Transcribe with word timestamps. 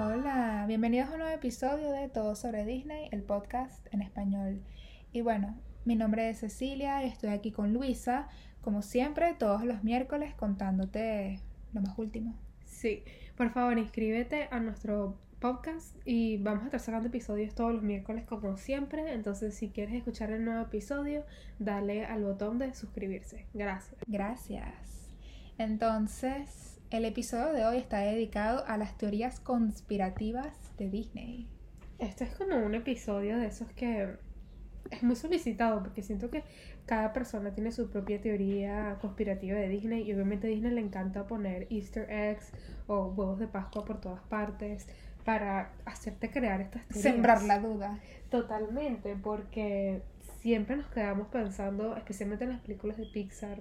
Hola, 0.00 0.64
bienvenidos 0.68 1.08
a 1.08 1.14
un 1.14 1.18
nuevo 1.18 1.34
episodio 1.34 1.90
de 1.90 2.08
Todo 2.08 2.36
sobre 2.36 2.64
Disney, 2.64 3.08
el 3.10 3.24
podcast 3.24 3.84
en 3.92 4.00
español. 4.00 4.62
Y 5.10 5.22
bueno, 5.22 5.58
mi 5.84 5.96
nombre 5.96 6.30
es 6.30 6.38
Cecilia 6.38 7.04
y 7.04 7.08
estoy 7.08 7.30
aquí 7.30 7.50
con 7.50 7.74
Luisa, 7.74 8.28
como 8.60 8.82
siempre, 8.82 9.34
todos 9.36 9.64
los 9.64 9.82
miércoles 9.82 10.36
contándote 10.36 11.40
lo 11.72 11.80
más 11.80 11.98
último. 11.98 12.36
Sí, 12.64 13.02
por 13.36 13.50
favor 13.50 13.76
inscríbete 13.76 14.46
a 14.52 14.60
nuestro 14.60 15.18
podcast 15.40 15.96
y 16.04 16.36
vamos 16.36 16.62
a 16.62 16.66
estar 16.66 16.78
sacando 16.78 17.08
episodios 17.08 17.56
todos 17.56 17.74
los 17.74 17.82
miércoles 17.82 18.24
como 18.24 18.56
siempre. 18.56 19.12
Entonces, 19.12 19.56
si 19.56 19.70
quieres 19.70 19.96
escuchar 19.96 20.30
el 20.30 20.44
nuevo 20.44 20.62
episodio, 20.62 21.24
dale 21.58 22.06
al 22.06 22.22
botón 22.22 22.60
de 22.60 22.72
suscribirse. 22.72 23.46
Gracias. 23.52 24.00
Gracias. 24.06 25.10
Entonces, 25.58 26.77
el 26.90 27.04
episodio 27.04 27.52
de 27.52 27.66
hoy 27.66 27.76
está 27.76 27.98
dedicado 27.98 28.64
a 28.66 28.78
las 28.78 28.96
teorías 28.96 29.40
conspirativas 29.40 30.54
de 30.78 30.88
Disney. 30.88 31.46
Este 31.98 32.24
es 32.24 32.30
como 32.34 32.56
un 32.56 32.74
episodio 32.74 33.38
de 33.38 33.46
esos 33.46 33.70
que 33.72 34.16
es 34.90 35.02
muy 35.02 35.16
solicitado 35.16 35.82
porque 35.82 36.02
siento 36.02 36.30
que 36.30 36.44
cada 36.86 37.12
persona 37.12 37.52
tiene 37.52 37.72
su 37.72 37.90
propia 37.90 38.20
teoría 38.20 38.96
conspirativa 39.02 39.58
de 39.58 39.68
Disney 39.68 40.08
y 40.08 40.14
obviamente 40.14 40.46
a 40.46 40.50
Disney 40.50 40.72
le 40.72 40.80
encanta 40.80 41.26
poner 41.26 41.66
easter 41.70 42.10
eggs 42.10 42.52
o 42.86 43.08
huevos 43.08 43.38
de 43.38 43.48
Pascua 43.48 43.84
por 43.84 44.00
todas 44.00 44.22
partes 44.22 44.86
para 45.24 45.72
hacerte 45.84 46.30
crear 46.30 46.62
estas 46.62 46.86
teorías. 46.86 47.02
Sembrar 47.02 47.42
la 47.42 47.58
duda. 47.58 47.98
Totalmente, 48.30 49.14
porque 49.22 50.00
siempre 50.40 50.76
nos 50.76 50.86
quedamos 50.86 51.28
pensando, 51.28 51.94
especialmente 51.96 52.44
en 52.44 52.50
las 52.50 52.60
películas 52.60 52.96
de 52.96 53.04
Pixar, 53.04 53.60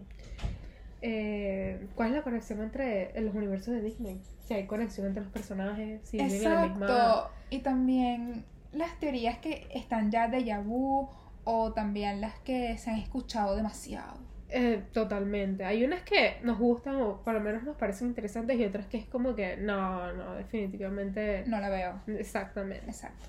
eh, 1.02 1.88
¿cuál 1.96 2.10
es 2.10 2.16
la 2.16 2.22
conexión 2.24 2.62
entre 2.62 3.20
los 3.22 3.36
universos 3.36 3.74
de 3.74 3.82
Disney? 3.82 4.22
Si 4.46 4.54
hay 4.54 4.66
conexión 4.66 5.08
entre 5.08 5.24
los 5.24 5.32
personajes, 5.32 6.02
si 6.04 6.18
viven 6.18 6.36
en 6.36 6.44
la 6.44 6.68
misma... 6.68 6.86
Exacto. 6.86 7.32
Y 7.50 7.60
también 7.60 8.46
las 8.74 9.00
teorías 9.00 9.40
que 9.40 9.68
están 9.74 10.12
ya 10.12 10.28
de 10.28 10.58
vu 10.60 11.10
o 11.44 11.74
también 11.74 12.22
las 12.22 12.40
que 12.40 12.78
se 12.78 12.90
han 12.90 12.98
escuchado 12.98 13.56
demasiado. 13.56 14.18
Eh, 14.50 14.84
totalmente. 14.94 15.66
Hay 15.66 15.84
unas 15.84 16.04
que 16.04 16.38
nos 16.44 16.58
gustan 16.58 16.96
o 17.02 17.22
por 17.22 17.34
lo 17.34 17.42
menos 17.42 17.64
nos 17.64 17.76
parecen 17.76 18.08
interesantes 18.08 18.58
y 18.58 18.66
otras 18.66 18.88
que 18.88 18.98
es 18.98 19.06
como 19.06 19.36
que 19.36 19.58
no, 19.58 20.14
no, 20.14 20.36
definitivamente. 20.36 21.44
No 21.48 21.60
la 21.60 21.70
veo. 21.70 22.02
Exactamente. 22.08 22.86
Exacto. 22.86 23.26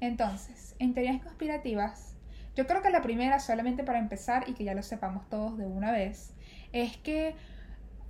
Entonces, 0.00 0.74
en 0.78 0.94
teorías 0.94 1.22
conspirativas, 1.22 2.16
yo 2.54 2.66
creo 2.66 2.82
que 2.82 2.90
la 2.90 3.02
primera, 3.02 3.38
solamente 3.38 3.82
para 3.82 3.98
empezar 3.98 4.48
y 4.48 4.54
que 4.54 4.64
ya 4.64 4.74
lo 4.74 4.82
sepamos 4.82 5.28
todos 5.28 5.56
de 5.58 5.66
una 5.66 5.90
vez, 5.90 6.34
es 6.72 6.96
que 6.98 7.34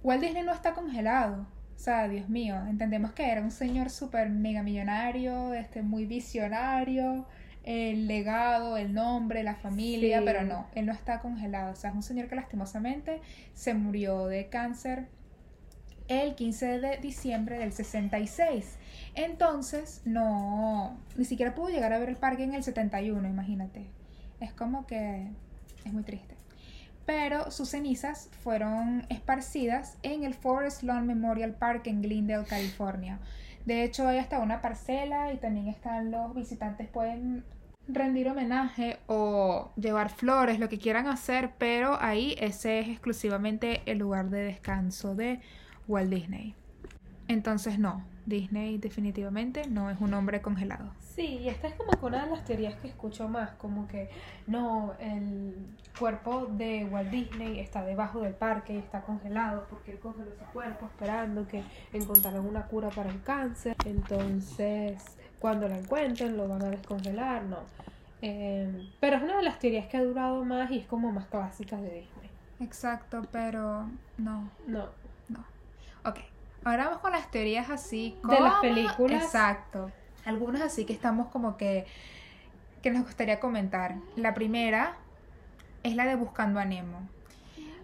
Walt 0.02 0.22
Disney 0.22 0.42
no 0.42 0.52
está 0.52 0.72
congelado. 0.74 1.46
O 1.74 1.78
sea, 1.78 2.08
Dios 2.08 2.28
mío, 2.28 2.56
entendemos 2.68 3.12
que 3.12 3.30
era 3.30 3.40
un 3.40 3.50
señor 3.50 3.90
súper 3.90 4.30
mega 4.30 4.62
millonario, 4.62 5.52
este, 5.54 5.82
muy 5.82 6.06
visionario, 6.06 7.26
el 7.64 8.06
legado, 8.08 8.76
el 8.76 8.92
nombre, 8.94 9.42
la 9.42 9.54
familia, 9.56 10.18
Sí. 10.18 10.24
pero 10.24 10.42
no, 10.44 10.66
él 10.74 10.86
no 10.86 10.92
está 10.92 11.20
congelado. 11.20 11.72
O 11.72 11.76
sea, 11.76 11.90
es 11.90 11.96
un 11.96 12.02
señor 12.02 12.28
que 12.28 12.36
lastimosamente 12.36 13.20
se 13.54 13.74
murió 13.74 14.26
de 14.26 14.48
cáncer 14.48 15.08
el 16.08 16.34
15 16.34 16.78
de 16.80 16.96
diciembre 16.98 17.58
del 17.58 17.72
66. 17.72 18.78
Entonces, 19.14 20.02
no, 20.04 20.98
ni 21.16 21.24
siquiera 21.24 21.54
pudo 21.54 21.68
llegar 21.68 21.92
a 21.92 21.98
ver 21.98 22.08
el 22.08 22.16
parque 22.16 22.44
en 22.44 22.54
el 22.54 22.62
71, 22.62 23.26
imagínate. 23.28 23.86
Es 24.40 24.52
como 24.52 24.86
que 24.86 25.28
es 25.84 25.92
muy 25.92 26.02
triste. 26.02 26.34
Pero 27.06 27.50
sus 27.50 27.70
cenizas 27.70 28.28
fueron 28.42 29.06
esparcidas 29.08 29.96
en 30.02 30.24
el 30.24 30.34
Forest 30.34 30.82
Lawn 30.82 31.06
Memorial 31.06 31.54
Park 31.54 31.86
en 31.86 32.02
Glendale, 32.02 32.44
California. 32.46 33.18
De 33.64 33.84
hecho, 33.84 34.06
hay 34.06 34.18
hasta 34.18 34.38
una 34.38 34.60
parcela 34.60 35.32
y 35.32 35.36
también 35.38 35.68
están 35.68 36.10
los 36.10 36.34
visitantes 36.34 36.88
pueden 36.88 37.44
rendir 37.88 38.28
homenaje 38.28 38.98
o 39.06 39.72
llevar 39.76 40.08
flores, 40.10 40.58
lo 40.58 40.68
que 40.68 40.78
quieran 40.78 41.06
hacer, 41.06 41.52
pero 41.58 42.00
ahí 42.00 42.36
ese 42.38 42.80
es 42.80 42.88
exclusivamente 42.88 43.82
el 43.86 43.98
lugar 43.98 44.30
de 44.30 44.44
descanso 44.44 45.14
de 45.14 45.40
Walt 45.88 46.10
Disney. 46.10 46.54
Entonces 47.28 47.78
no, 47.78 48.04
Disney 48.26 48.78
definitivamente 48.78 49.66
no 49.68 49.90
es 49.90 50.00
un 50.00 50.14
hombre 50.14 50.40
congelado. 50.40 50.92
Sí, 51.00 51.38
y 51.42 51.48
esta 51.48 51.68
es 51.68 51.74
como 51.74 51.90
que 51.92 52.06
una 52.06 52.24
de 52.24 52.30
las 52.30 52.44
teorías 52.44 52.74
que 52.76 52.88
escucho 52.88 53.28
más, 53.28 53.50
como 53.52 53.86
que 53.88 54.08
no, 54.46 54.94
el 54.98 55.54
cuerpo 55.98 56.46
de 56.46 56.86
Walt 56.86 57.10
Disney 57.10 57.60
está 57.60 57.84
debajo 57.84 58.20
del 58.20 58.34
parque 58.34 58.74
y 58.74 58.78
está 58.78 59.02
congelado 59.02 59.66
porque 59.68 59.92
él 59.92 59.98
congeló 59.98 60.30
su 60.38 60.44
cuerpo 60.52 60.86
esperando 60.86 61.46
que 61.46 61.62
encontraran 61.92 62.46
una 62.46 62.66
cura 62.66 62.88
para 62.90 63.10
el 63.10 63.22
cáncer. 63.22 63.76
Entonces, 63.84 65.02
cuando 65.38 65.68
la 65.68 65.78
encuentren, 65.78 66.36
lo 66.36 66.48
van 66.48 66.62
a 66.62 66.70
descongelar, 66.70 67.44
no. 67.44 67.58
Eh, 68.22 68.88
pero 69.00 69.16
es 69.16 69.22
una 69.22 69.36
de 69.38 69.42
las 69.42 69.58
teorías 69.58 69.86
que 69.88 69.96
ha 69.96 70.04
durado 70.04 70.44
más 70.44 70.70
y 70.70 70.78
es 70.78 70.86
como 70.86 71.10
más 71.12 71.26
clásicas 71.26 71.82
de 71.82 71.88
Disney. 71.88 72.30
Exacto, 72.60 73.22
pero 73.32 73.88
no, 74.16 74.48
No, 74.66 74.88
no. 75.28 75.44
Ok, 76.04 76.18
ahora 76.64 76.86
vamos 76.86 77.00
con 77.00 77.12
las 77.12 77.30
teorías 77.30 77.70
así 77.70 78.16
De 78.24 78.40
las 78.40 78.54
películas. 78.60 79.22
Exacto. 79.22 79.90
Algunas 80.24 80.62
así 80.62 80.84
que 80.84 80.92
estamos 80.92 81.28
como 81.28 81.56
que 81.56 81.86
que 82.82 82.90
nos 82.90 83.04
gustaría 83.04 83.40
comentar. 83.40 83.94
La 84.16 84.34
primera 84.34 84.96
es 85.82 85.94
la 85.94 86.04
de 86.04 86.16
Buscando 86.16 86.58
a 86.58 86.64
Nemo. 86.64 87.08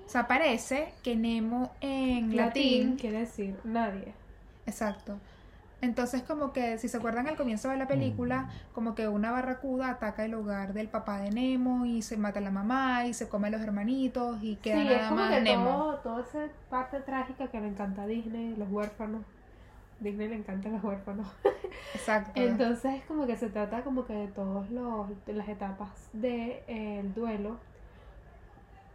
O 0.04 0.08
sea, 0.08 0.26
parece 0.26 0.92
que 1.02 1.16
Nemo 1.16 1.70
en 1.80 2.36
latín 2.36 2.36
latín 2.36 2.96
quiere 2.96 3.20
decir 3.20 3.56
nadie. 3.64 4.12
Exacto. 4.66 5.18
Entonces, 5.80 6.22
como 6.22 6.52
que, 6.52 6.78
si 6.78 6.88
se 6.88 6.96
acuerdan 6.96 7.28
al 7.28 7.36
comienzo 7.36 7.68
de 7.68 7.76
la 7.76 7.86
película, 7.86 8.50
como 8.72 8.94
que 8.94 9.06
una 9.06 9.30
barracuda 9.30 9.90
ataca 9.90 10.24
el 10.24 10.34
hogar 10.34 10.72
del 10.72 10.88
papá 10.88 11.20
de 11.20 11.30
Nemo 11.30 11.86
y 11.86 12.02
se 12.02 12.16
mata 12.16 12.40
a 12.40 12.42
la 12.42 12.50
mamá 12.50 13.06
y 13.06 13.14
se 13.14 13.28
come 13.28 13.48
a 13.48 13.50
los 13.50 13.60
hermanitos 13.60 14.38
y 14.42 14.56
queda 14.56 14.82
sí, 14.82 14.92
es 14.92 15.02
como 15.08 15.20
más 15.20 15.34
que 15.34 15.40
Nemo. 15.40 15.70
todo, 15.70 15.96
toda 15.98 16.22
esa 16.22 16.52
parte 16.68 17.00
trágica 17.00 17.46
que 17.48 17.60
le 17.60 17.68
encanta 17.68 18.02
a 18.02 18.06
Disney, 18.06 18.56
los 18.56 18.68
huérfanos. 18.70 19.22
Disney 20.00 20.28
le 20.28 20.36
encantan 20.36 20.72
los 20.72 20.84
huérfanos. 20.84 21.26
Exacto. 21.94 22.32
Entonces 22.34 22.94
es 22.96 23.04
como 23.04 23.26
que 23.26 23.36
se 23.36 23.48
trata 23.48 23.82
como 23.82 24.04
que 24.04 24.14
de 24.14 24.28
todas 24.28 24.68
las 24.70 25.48
etapas 25.48 25.90
del 26.12 26.22
de, 26.22 26.98
el 26.98 27.14
duelo 27.14 27.58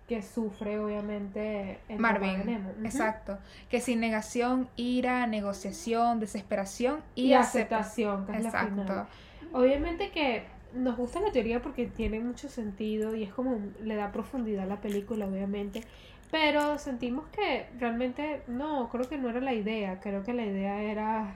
que 0.08 0.22
sufre 0.22 0.80
obviamente 0.80 1.80
el 1.88 1.96
de 1.96 2.02
Marvin. 2.02 2.68
Exacto. 2.84 3.38
Que 3.70 3.80
sin 3.80 4.00
negación, 4.00 4.68
ira, 4.76 5.26
negociación, 5.28 6.20
desesperación 6.20 7.00
y, 7.16 7.28
Y, 7.28 7.34
aceptación. 7.34 8.26
que 8.26 8.38
es 8.38 8.44
la 8.44 8.52
final. 8.52 9.08
Obviamente 9.54 10.12
que 10.12 10.44
nos 10.74 10.98
gusta 10.98 11.20
la 11.20 11.32
teoría 11.32 11.62
porque 11.62 11.86
tiene 11.86 12.20
mucho 12.20 12.50
sentido 12.50 13.16
y 13.16 13.24
es 13.24 13.34
como 13.34 13.60
le 13.82 13.96
da 13.96 14.12
profundidad 14.12 14.64
a 14.64 14.68
la 14.68 14.82
película, 14.82 15.26
obviamente. 15.26 15.84
Pero 16.32 16.80
sentimos 16.80 17.28
que 17.28 17.68
realmente 17.80 18.42
no, 18.48 18.90
creo 18.90 19.08
que 19.08 19.18
no 19.20 19.30
era 19.30 19.40
la 19.40 19.54
idea. 19.54 20.00
Creo 20.00 20.24
que 20.24 20.34
la 20.34 20.46
idea 20.46 20.82
era. 20.82 21.36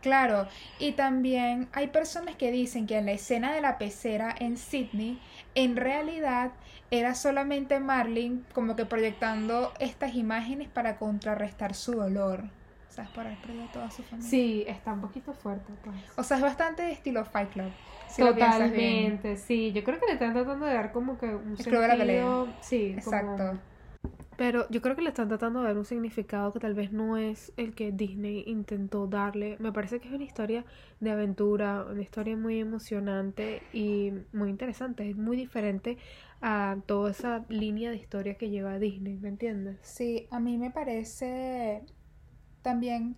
Claro, 0.00 0.48
y 0.78 0.92
también 0.92 1.68
hay 1.72 1.88
personas 1.88 2.36
que 2.36 2.50
dicen 2.50 2.86
que 2.86 2.98
en 2.98 3.06
la 3.06 3.12
escena 3.12 3.52
de 3.54 3.60
la 3.60 3.78
pecera 3.78 4.34
en 4.38 4.56
Sydney, 4.56 5.18
en 5.54 5.76
realidad 5.76 6.52
era 6.90 7.14
solamente 7.14 7.78
Marlin 7.80 8.44
como 8.52 8.76
que 8.76 8.84
proyectando 8.84 9.72
estas 9.80 10.14
imágenes 10.14 10.68
para 10.68 10.96
contrarrestar 10.98 11.74
su 11.74 11.92
dolor. 11.92 12.44
O 12.90 12.94
sea, 12.94 13.04
es 13.04 13.10
por 13.10 13.24
haber 13.24 13.38
perdido 13.38 13.64
a 13.64 13.72
toda 13.72 13.90
su 13.90 14.02
familia. 14.02 14.28
Sí, 14.30 14.64
está 14.68 14.92
un 14.92 15.00
poquito 15.00 15.32
fuerte, 15.32 15.72
pues. 15.82 15.96
O 16.16 16.22
sea, 16.22 16.36
es 16.36 16.42
bastante 16.42 16.82
de 16.82 16.92
estilo 16.92 17.24
Fight 17.24 17.50
Club. 17.50 17.70
si. 18.08 18.20
Totalmente, 18.22 19.36
sí. 19.36 19.72
Yo 19.72 19.82
creo 19.84 19.98
que 19.98 20.04
le 20.06 20.12
están 20.12 20.34
tratando 20.34 20.66
de 20.66 20.74
dar 20.74 20.92
como 20.92 21.16
que 21.16 21.26
un 21.26 21.56
El 21.58 21.64
club 21.64 21.80
de 21.80 21.88
la 21.88 21.96
pelea. 21.96 22.22
sentido. 22.24 22.48
Sí, 22.60 22.96
como- 23.02 23.16
Exacto. 23.16 23.58
Pero 24.42 24.68
yo 24.70 24.82
creo 24.82 24.96
que 24.96 25.02
le 25.02 25.10
están 25.10 25.28
tratando 25.28 25.60
de 25.60 25.68
dar 25.68 25.78
un 25.78 25.84
significado 25.84 26.52
que 26.52 26.58
tal 26.58 26.74
vez 26.74 26.90
no 26.90 27.16
es 27.16 27.52
el 27.56 27.76
que 27.76 27.92
Disney 27.92 28.42
intentó 28.48 29.06
darle. 29.06 29.56
Me 29.60 29.70
parece 29.70 30.00
que 30.00 30.08
es 30.08 30.14
una 30.14 30.24
historia 30.24 30.64
de 30.98 31.12
aventura, 31.12 31.86
una 31.88 32.02
historia 32.02 32.36
muy 32.36 32.58
emocionante 32.58 33.62
y 33.72 34.12
muy 34.32 34.50
interesante. 34.50 35.08
Es 35.08 35.16
muy 35.16 35.36
diferente 35.36 35.96
a 36.40 36.76
toda 36.86 37.12
esa 37.12 37.44
línea 37.50 37.90
de 37.90 37.98
historia 37.98 38.34
que 38.34 38.50
lleva 38.50 38.80
Disney, 38.80 39.16
¿me 39.16 39.28
entiendes? 39.28 39.78
Sí, 39.82 40.26
a 40.32 40.40
mí 40.40 40.58
me 40.58 40.72
parece 40.72 41.84
también, 42.62 43.14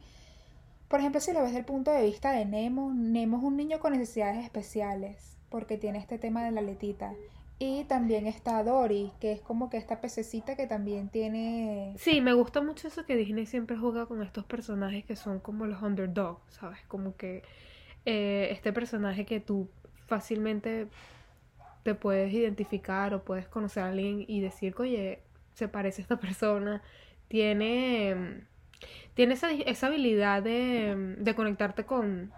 por 0.88 1.00
ejemplo, 1.00 1.22
si 1.22 1.32
lo 1.32 1.38
ves 1.38 1.52
desde 1.52 1.60
el 1.60 1.64
punto 1.64 1.90
de 1.90 2.02
vista 2.02 2.32
de 2.32 2.44
Nemo, 2.44 2.92
Nemo 2.92 3.38
es 3.38 3.44
un 3.44 3.56
niño 3.56 3.80
con 3.80 3.94
necesidades 3.94 4.44
especiales, 4.44 5.38
porque 5.48 5.78
tiene 5.78 6.00
este 6.00 6.18
tema 6.18 6.44
de 6.44 6.50
la 6.50 6.60
letita. 6.60 7.14
Y 7.58 7.84
también 7.84 8.26
está 8.26 8.62
Dory, 8.64 9.12
que 9.20 9.32
es 9.32 9.40
como 9.40 9.70
que 9.70 9.76
esta 9.76 10.00
pececita 10.00 10.56
que 10.56 10.66
también 10.66 11.08
tiene... 11.08 11.94
Sí, 11.98 12.20
me 12.20 12.32
gusta 12.32 12.60
mucho 12.60 12.88
eso 12.88 13.06
que 13.06 13.16
Disney 13.16 13.46
siempre 13.46 13.76
juega 13.76 14.06
con 14.06 14.22
estos 14.22 14.44
personajes 14.44 15.04
que 15.04 15.16
son 15.16 15.38
como 15.38 15.66
los 15.66 15.80
underdogs, 15.80 16.42
¿sabes? 16.52 16.80
Como 16.88 17.16
que 17.16 17.42
eh, 18.06 18.48
este 18.50 18.72
personaje 18.72 19.24
que 19.24 19.40
tú 19.40 19.70
fácilmente 20.06 20.88
te 21.84 21.94
puedes 21.94 22.32
identificar 22.32 23.14
o 23.14 23.24
puedes 23.24 23.46
conocer 23.46 23.84
a 23.84 23.88
alguien 23.90 24.24
y 24.26 24.40
decir, 24.40 24.74
oye, 24.78 25.20
se 25.54 25.68
parece 25.68 26.02
a 26.02 26.04
esta 26.04 26.16
persona, 26.18 26.82
tiene, 27.28 28.46
tiene 29.14 29.34
esa, 29.34 29.52
esa 29.52 29.86
habilidad 29.86 30.42
de, 30.42 31.16
de 31.18 31.34
conectarte 31.34 31.84
con, 31.84 32.32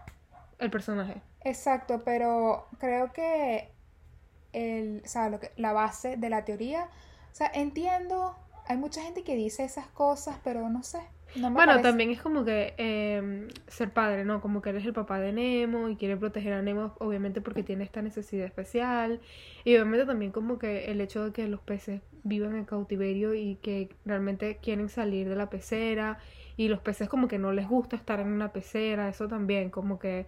el 0.59 0.71
personaje. 0.71 1.21
Exacto, 1.45 2.03
pero 2.05 2.67
creo 2.79 3.13
que 3.13 3.71
el, 4.57 5.03
o 5.05 5.09
sea, 5.09 5.29
lo 5.31 5.41
que, 5.41 5.53
la 5.57 5.73
base 5.73 6.17
de 6.17 6.31
la 6.31 6.45
teoría, 6.45 6.85
o 7.33 7.35
sea, 7.35 7.51
entiendo, 7.55 8.37
hay 8.67 8.77
mucha 8.79 9.03
gente 9.03 9.23
que 9.25 9.37
dice 9.37 9.65
esas 9.65 9.87
cosas, 9.89 10.39
pero 10.45 10.69
no 10.71 10.83
sé. 10.83 11.01
No 11.35 11.51
me 11.51 11.57
Bueno, 11.57 11.73
parece- 11.73 11.83
también 11.83 12.11
es 12.11 12.21
como 12.21 12.45
que 12.45 12.75
eh, 12.79 13.49
ser 13.69 13.91
padre, 13.93 14.25
¿no? 14.25 14.41
Como 14.41 14.63
que 14.63 14.71
eres 14.71 14.85
el 14.87 14.93
papá 14.93 15.19
de 15.21 15.33
Nemo 15.33 15.89
y 15.89 15.97
quiere 15.97 16.17
proteger 16.17 16.53
a 16.53 16.63
Nemo, 16.63 16.95
obviamente 16.99 17.41
porque 17.41 17.63
tiene 17.63 17.85
esta 17.85 18.03
necesidad 18.03 18.47
especial. 18.47 19.21
Y 19.65 19.75
obviamente 19.77 20.07
también 20.07 20.33
como 20.33 20.59
que 20.59 20.87
el 20.91 21.01
hecho 21.01 21.25
de 21.25 21.33
que 21.33 21.49
los 21.49 21.61
peces 21.61 22.03
vivan 22.25 22.57
en 22.57 22.65
cautiverio 22.65 23.35
y 23.35 23.57
que 23.57 23.89
realmente 24.05 24.59
quieren 24.63 24.89
salir 24.89 25.29
de 25.29 25.37
la 25.37 25.51
pecera 25.51 26.19
y 26.57 26.69
los 26.69 26.81
peces 26.81 27.09
como 27.09 27.29
que 27.29 27.39
no 27.39 27.53
les 27.53 27.69
gusta 27.69 27.97
estar 27.97 28.21
en 28.21 28.29
una 28.29 28.53
pecera, 28.53 29.09
eso 29.09 29.29
también 29.29 29.71
como 29.71 29.99
que 29.99 30.27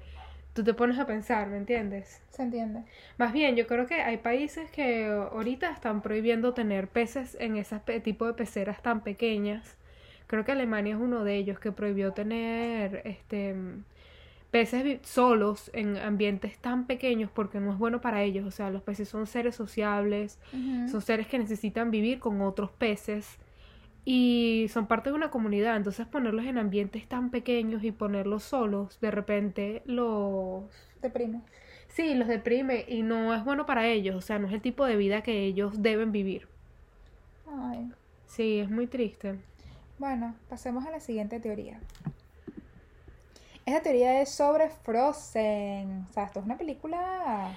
tú 0.58 0.64
te 0.64 0.74
pones 0.74 0.98
a 0.98 1.06
pensar, 1.06 1.46
¿me 1.48 1.56
entiendes? 1.56 2.20
Se 2.30 2.42
entiende. 2.42 2.82
Más 3.16 3.32
bien, 3.32 3.54
yo 3.54 3.68
creo 3.68 3.86
que 3.86 4.02
hay 4.02 4.16
países 4.16 4.68
que 4.72 5.06
ahorita 5.06 5.70
están 5.70 6.02
prohibiendo 6.02 6.52
tener 6.52 6.88
peces 6.88 7.36
en 7.38 7.56
ese 7.56 7.78
tipo 8.00 8.26
de 8.26 8.32
peceras 8.32 8.82
tan 8.82 9.02
pequeñas. 9.02 9.76
Creo 10.26 10.44
que 10.44 10.50
Alemania 10.50 10.96
es 10.96 11.00
uno 11.00 11.22
de 11.22 11.36
ellos 11.36 11.60
que 11.60 11.70
prohibió 11.70 12.12
tener 12.12 13.02
este 13.04 13.54
peces 14.50 14.98
solos 15.06 15.70
en 15.74 15.96
ambientes 15.96 16.58
tan 16.58 16.88
pequeños 16.88 17.30
porque 17.32 17.60
no 17.60 17.70
es 17.70 17.78
bueno 17.78 18.00
para 18.00 18.24
ellos. 18.24 18.44
O 18.44 18.50
sea, 18.50 18.70
los 18.70 18.82
peces 18.82 19.08
son 19.08 19.28
seres 19.28 19.54
sociables, 19.54 20.40
son 20.90 21.00
seres 21.02 21.28
que 21.28 21.38
necesitan 21.38 21.92
vivir 21.92 22.18
con 22.18 22.40
otros 22.40 22.72
peces 22.72 23.38
y 24.10 24.68
son 24.70 24.86
parte 24.86 25.10
de 25.10 25.16
una 25.16 25.30
comunidad. 25.30 25.76
Entonces 25.76 26.06
ponerlos 26.06 26.46
en 26.46 26.56
ambientes 26.56 27.06
tan 27.06 27.30
pequeños 27.30 27.84
y 27.84 27.92
ponerlos 27.92 28.42
solos, 28.42 28.98
de 29.02 29.10
repente 29.10 29.82
los 29.84 30.64
Deprime. 31.02 31.42
Sí, 31.88 32.14
los 32.14 32.26
deprime 32.26 32.86
y 32.88 33.02
no 33.02 33.34
es 33.34 33.44
bueno 33.44 33.66
para 33.66 33.86
ellos, 33.86 34.16
o 34.16 34.20
sea, 34.22 34.38
no 34.38 34.46
es 34.46 34.54
el 34.54 34.62
tipo 34.62 34.86
de 34.86 34.96
vida 34.96 35.22
que 35.22 35.44
ellos 35.44 35.82
deben 35.82 36.10
vivir. 36.10 36.48
Ay. 37.46 37.92
Sí, 38.26 38.60
es 38.60 38.70
muy 38.70 38.86
triste. 38.86 39.38
Bueno, 39.98 40.34
pasemos 40.48 40.86
a 40.86 40.90
la 40.90 41.00
siguiente 41.00 41.38
teoría. 41.38 41.78
Esta 43.66 43.82
teoría 43.82 44.22
es 44.22 44.30
sobre 44.30 44.70
Frozen. 44.70 46.06
O 46.08 46.12
sea, 46.14 46.24
esto 46.24 46.40
es 46.40 46.46
una 46.46 46.56
película. 46.56 47.54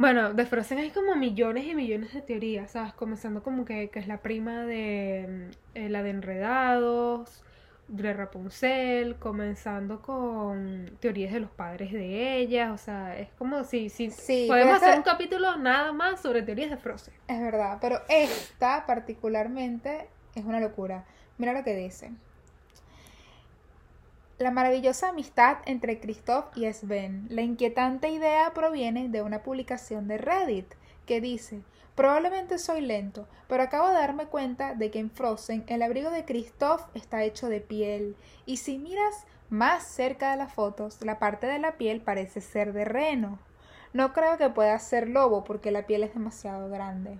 Bueno, 0.00 0.32
de 0.32 0.46
Frozen 0.46 0.78
hay 0.78 0.88
como 0.88 1.14
millones 1.14 1.66
y 1.66 1.74
millones 1.74 2.14
de 2.14 2.22
teorías, 2.22 2.70
¿sabes? 2.70 2.94
Comenzando 2.94 3.42
como 3.42 3.66
que, 3.66 3.90
que 3.90 3.98
es 3.98 4.08
la 4.08 4.22
prima 4.22 4.64
de 4.64 5.50
mm, 5.74 5.76
eh, 5.76 5.88
la 5.90 6.02
de 6.02 6.08
Enredados, 6.08 7.44
de 7.86 8.14
Rapunzel, 8.14 9.16
comenzando 9.16 10.00
con 10.00 10.90
teorías 11.00 11.34
de 11.34 11.40
los 11.40 11.50
padres 11.50 11.92
de 11.92 12.38
ella, 12.38 12.72
o 12.72 12.78
sea, 12.78 13.18
es 13.18 13.28
como 13.32 13.62
si, 13.64 13.90
si 13.90 14.10
Sí, 14.10 14.46
podemos 14.48 14.82
hacer 14.82 14.96
un 14.96 15.02
capítulo 15.02 15.58
nada 15.58 15.92
más 15.92 16.22
sobre 16.22 16.40
teorías 16.40 16.70
de 16.70 16.78
Frozen. 16.78 17.12
Es 17.28 17.38
verdad, 17.38 17.76
pero 17.78 18.00
esta 18.08 18.86
particularmente 18.86 20.08
es 20.34 20.46
una 20.46 20.60
locura. 20.60 21.04
Mira 21.36 21.52
lo 21.52 21.62
que 21.62 21.76
dice. 21.76 22.10
La 24.40 24.50
maravillosa 24.50 25.10
amistad 25.10 25.58
entre 25.66 26.00
Christoph 26.00 26.56
y 26.56 26.64
Sven. 26.72 27.26
La 27.28 27.42
inquietante 27.42 28.08
idea 28.08 28.54
proviene 28.54 29.10
de 29.10 29.20
una 29.20 29.42
publicación 29.42 30.08
de 30.08 30.16
Reddit 30.16 30.64
que 31.04 31.20
dice, 31.20 31.60
probablemente 31.94 32.56
soy 32.56 32.80
lento, 32.80 33.28
pero 33.48 33.62
acabo 33.62 33.88
de 33.88 33.96
darme 33.96 34.28
cuenta 34.28 34.74
de 34.74 34.90
que 34.90 34.98
en 34.98 35.10
Frozen 35.10 35.64
el 35.66 35.82
abrigo 35.82 36.10
de 36.10 36.24
Christoph 36.24 36.80
está 36.94 37.22
hecho 37.22 37.50
de 37.50 37.60
piel 37.60 38.16
y 38.46 38.56
si 38.56 38.78
miras 38.78 39.26
más 39.50 39.86
cerca 39.86 40.30
de 40.30 40.38
las 40.38 40.54
fotos, 40.54 41.02
la 41.02 41.18
parte 41.18 41.46
de 41.46 41.58
la 41.58 41.76
piel 41.76 42.00
parece 42.00 42.40
ser 42.40 42.72
de 42.72 42.86
reno. 42.86 43.38
No 43.92 44.14
creo 44.14 44.38
que 44.38 44.48
pueda 44.48 44.78
ser 44.78 45.10
lobo 45.10 45.44
porque 45.44 45.70
la 45.70 45.86
piel 45.86 46.02
es 46.02 46.14
demasiado 46.14 46.70
grande. 46.70 47.18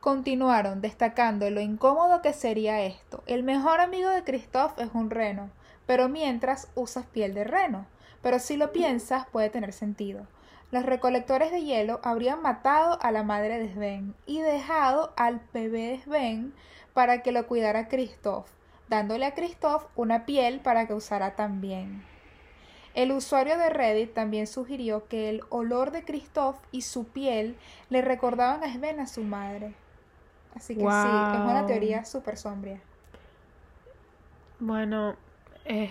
Continuaron 0.00 0.80
destacando 0.80 1.50
lo 1.50 1.60
incómodo 1.60 2.22
que 2.22 2.32
sería 2.32 2.80
esto. 2.80 3.22
El 3.26 3.42
mejor 3.42 3.80
amigo 3.80 4.08
de 4.08 4.24
Christoph 4.24 4.78
es 4.78 4.88
un 4.94 5.10
reno, 5.10 5.50
pero 5.84 6.08
mientras 6.08 6.68
usas 6.74 7.04
piel 7.04 7.34
de 7.34 7.44
reno. 7.44 7.86
Pero 8.22 8.38
si 8.38 8.56
lo 8.56 8.72
piensas, 8.72 9.26
puede 9.26 9.50
tener 9.50 9.74
sentido. 9.74 10.26
Los 10.70 10.86
recolectores 10.86 11.50
de 11.50 11.64
hielo 11.64 12.00
habrían 12.02 12.40
matado 12.40 12.98
a 13.02 13.12
la 13.12 13.24
madre 13.24 13.58
de 13.58 13.74
Sven 13.74 14.14
y 14.24 14.40
dejado 14.40 15.12
al 15.18 15.42
bebé 15.52 15.88
de 15.88 15.98
Sven 15.98 16.54
para 16.94 17.22
que 17.22 17.30
lo 17.30 17.46
cuidara 17.46 17.88
Christoph, 17.88 18.48
dándole 18.88 19.26
a 19.26 19.34
Christoph 19.34 19.84
una 19.96 20.24
piel 20.24 20.60
para 20.60 20.86
que 20.86 20.94
usara 20.94 21.36
también. 21.36 22.02
El 22.94 23.12
usuario 23.12 23.58
de 23.58 23.68
Reddit 23.68 24.14
también 24.14 24.46
sugirió 24.46 25.08
que 25.08 25.28
el 25.28 25.42
olor 25.50 25.90
de 25.90 26.04
Christoph 26.04 26.56
y 26.72 26.82
su 26.82 27.04
piel 27.04 27.56
le 27.90 28.00
recordaban 28.00 28.64
a 28.64 28.72
Sven 28.72 28.98
a 28.98 29.06
su 29.06 29.22
madre. 29.24 29.74
Así 30.60 30.74
que 30.74 30.80
sí, 30.82 30.86
es 30.86 31.40
una 31.40 31.64
teoría 31.64 32.04
súper 32.04 32.36
sombría. 32.36 32.82
Bueno, 34.58 35.16
es, 35.64 35.88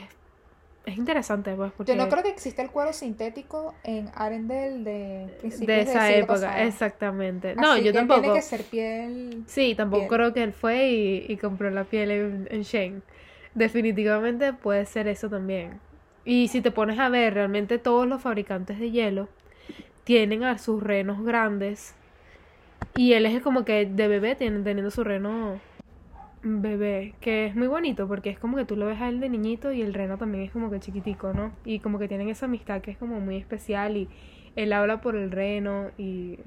es 0.85 0.95
interesante, 0.95 1.55
pues, 1.55 1.71
porque... 1.71 1.91
Yo 1.91 1.97
no 1.97 2.07
creo 2.07 2.21
que 2.21 2.29
exista 2.29 2.61
el 2.61 2.69
cuero 2.69 2.93
sintético 2.93 3.73
en 3.83 4.11
Arendelle 4.13 4.83
de 4.83 5.37
principios 5.39 5.75
de 5.75 5.81
esa 5.81 6.11
época, 6.11 6.33
pasado. 6.33 6.67
exactamente. 6.67 7.55
No, 7.55 7.77
yo 7.77 7.85
que 7.85 7.93
tampoco. 7.93 8.21
Tiene 8.21 8.35
que 8.35 8.41
ser 8.43 8.63
piel. 8.63 9.43
Sí, 9.47 9.73
tampoco 9.73 10.01
piel. 10.01 10.09
creo 10.19 10.33
que 10.35 10.43
él 10.43 10.53
fue 10.53 10.89
y, 10.91 11.25
y 11.27 11.37
compró 11.37 11.71
la 11.71 11.85
piel 11.85 12.11
en, 12.11 12.47
en 12.51 12.61
Shane. 12.61 13.01
Definitivamente 13.55 14.53
puede 14.53 14.85
ser 14.85 15.07
eso 15.07 15.29
también. 15.29 15.79
Y 16.25 16.49
si 16.49 16.61
te 16.61 16.69
pones 16.69 16.99
a 16.99 17.09
ver, 17.09 17.33
realmente 17.33 17.79
todos 17.79 18.07
los 18.07 18.21
fabricantes 18.21 18.77
de 18.77 18.91
hielo 18.91 19.29
tienen 20.03 20.43
a 20.43 20.59
sus 20.59 20.83
renos 20.83 21.23
grandes. 21.23 21.95
Y 22.95 23.13
él 23.13 23.25
es 23.25 23.41
como 23.41 23.65
que 23.65 23.85
de 23.85 24.07
bebé 24.07 24.35
teniendo 24.35 24.91
su 24.91 25.03
reno 25.03 25.59
bebé, 26.41 27.13
que 27.19 27.47
es 27.47 27.55
muy 27.55 27.67
bonito 27.67 28.07
porque 28.07 28.29
es 28.29 28.39
como 28.39 28.55
que 28.57 28.65
tú 28.65 28.75
lo 28.75 28.85
ves 28.85 29.01
a 29.01 29.09
él 29.09 29.19
de 29.19 29.29
niñito 29.29 29.71
y 29.71 29.81
el 29.81 29.93
reno 29.93 30.17
también 30.17 30.43
es 30.45 30.51
como 30.51 30.69
que 30.69 30.79
chiquitico, 30.79 31.33
¿no? 31.33 31.51
Y 31.65 31.79
como 31.79 31.99
que 31.99 32.07
tienen 32.07 32.29
esa 32.29 32.45
amistad 32.45 32.81
que 32.81 32.91
es 32.91 32.97
como 32.97 33.19
muy 33.19 33.37
especial 33.37 33.97
y 33.97 34.07
él 34.55 34.71
habla 34.73 35.01
por 35.01 35.15
el 35.15 35.31
reno 35.31 35.91
y 35.97 36.39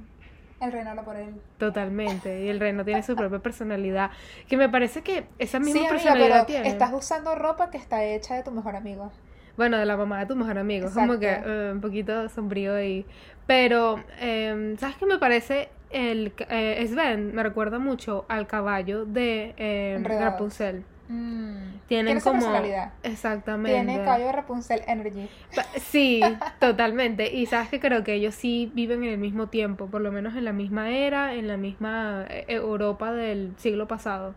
El 0.61 0.73
reno 0.73 0.91
habla 0.91 1.05
por 1.05 1.17
él. 1.17 1.35
Totalmente, 1.59 2.45
y 2.45 2.49
el 2.49 2.59
reno 2.59 2.85
tiene 2.85 3.03
su 3.03 3.15
propia 3.17 3.39
personalidad, 3.39 4.11
que 4.49 4.57
me 4.57 4.69
parece 4.69 5.03
que 5.03 5.25
esa 5.39 5.61
misma 5.61 5.81
Sí, 5.81 5.87
amiga, 5.87 5.95
personalidad 5.95 6.35
pero 6.35 6.47
tiene. 6.47 6.69
estás 6.71 6.93
usando 6.93 7.35
ropa 7.35 7.71
que 7.71 7.79
está 7.79 8.05
hecha 8.05 8.35
de 8.35 8.43
tu 8.43 8.51
mejor 8.51 8.75
amigo. 8.77 9.13
Bueno, 9.57 9.77
de 9.77 9.85
la 9.87 9.97
mamá 9.97 10.19
de 10.21 10.27
tu 10.27 10.35
mejor 10.35 10.59
amigo, 10.59 10.89
es 10.89 10.95
como 10.95 11.19
que 11.19 11.27
Exacto. 11.31 11.51
eh, 11.51 11.73
un 11.73 11.81
poquito 11.81 12.29
sombrío 12.31 12.75
ahí. 12.75 13.05
Pero, 13.47 14.01
eh, 14.19 14.75
¿sabes 14.79 14.97
qué 14.97 15.07
me 15.07 15.19
parece? 15.19 15.69
El 15.93 16.33
eh, 16.49 16.87
Sven 16.89 17.35
me 17.35 17.43
recuerda 17.43 17.79
mucho 17.79 18.25
al 18.29 18.47
caballo 18.47 19.05
de 19.05 19.55
eh. 19.57 20.01
Rapunzel. 20.03 20.85
Mm, 21.09 21.81
Tienen 21.89 22.21
como... 22.21 22.41
personalidad. 22.41 22.93
Exactamente. 23.03 23.73
Tiene 23.73 24.03
caballo 24.03 24.27
de 24.27 24.33
Rapunzel 24.33 24.83
Energy. 24.87 25.29
Sí, 25.77 26.23
totalmente. 26.59 27.35
Y 27.35 27.47
sabes 27.47 27.69
que 27.69 27.81
creo 27.81 28.03
que 28.03 28.15
ellos 28.15 28.35
sí 28.35 28.71
viven 28.75 29.05
en 29.05 29.11
el 29.11 29.19
mismo 29.19 29.49
tiempo, 29.49 29.87
por 29.89 30.01
lo 30.01 30.11
menos 30.11 30.35
en 30.37 30.47
la 30.47 30.53
misma 30.53 30.91
era, 30.91 31.35
en 31.35 31.49
la 31.49 31.59
misma 31.59 32.25
eh, 32.29 32.47
Europa 32.49 33.13
del 33.13 33.53
siglo 33.59 33.87
pasado. 33.87 34.35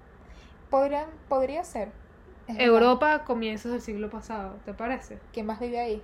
Podrían, 0.69 1.05
podría 1.29 1.63
ser. 1.63 1.89
Es 2.47 2.57
verdad. 2.57 2.67
Europa, 2.67 3.23
comienzos 3.23 3.71
del 3.71 3.81
siglo 3.81 4.09
pasado, 4.09 4.57
¿te 4.65 4.73
parece? 4.73 5.17
¿Quién 5.31 5.45
más 5.45 5.59
vive 5.59 5.79
ahí? 5.79 6.01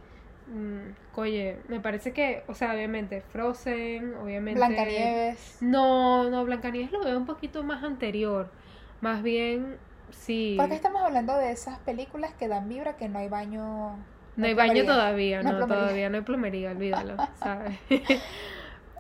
Mm, 0.51 0.96
oye, 1.15 1.60
me 1.70 1.79
parece 1.79 2.12
que, 2.12 2.43
o 2.48 2.53
sea, 2.53 2.74
obviamente 2.74 3.22
Frozen, 3.22 4.15
obviamente... 4.15 4.60
Blancanieves. 4.60 5.58
No, 5.62 6.29
no, 6.29 6.43
Blancanieves 6.43 6.91
lo 6.91 7.03
veo 7.03 7.17
un 7.17 7.25
poquito 7.25 7.63
más 7.63 7.84
anterior. 7.84 8.51
Más 9.00 9.24
bien, 9.24 9.77
sí. 10.12 10.55
¿Por 10.58 10.67
qué 10.67 10.75
estamos 10.75 11.01
hablando 11.03 11.36
de 11.38 11.51
esas 11.51 11.79
películas 11.79 12.34
que 12.34 12.48
dan 12.50 12.67
vibra 12.67 12.98
que 12.98 13.08
no 13.08 13.20
hay 13.20 13.29
baño? 13.29 13.96
No 14.36 14.46
hay 14.46 14.53
baño 14.53 14.86
todavía, 14.86 15.41
No 15.41 15.67
todavía 15.67 16.10
no 16.10 16.17
hay 16.17 16.24
plomería, 16.24 16.72
olvídalo, 16.72 17.15
¿sabes? 17.36 17.79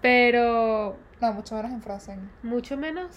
Pero 0.01 0.95
No, 1.19 1.33
mucho 1.33 1.55
menos 1.55 1.71
en 1.71 1.81
Frozen. 1.81 2.31
mucho 2.43 2.77
menos, 2.77 3.09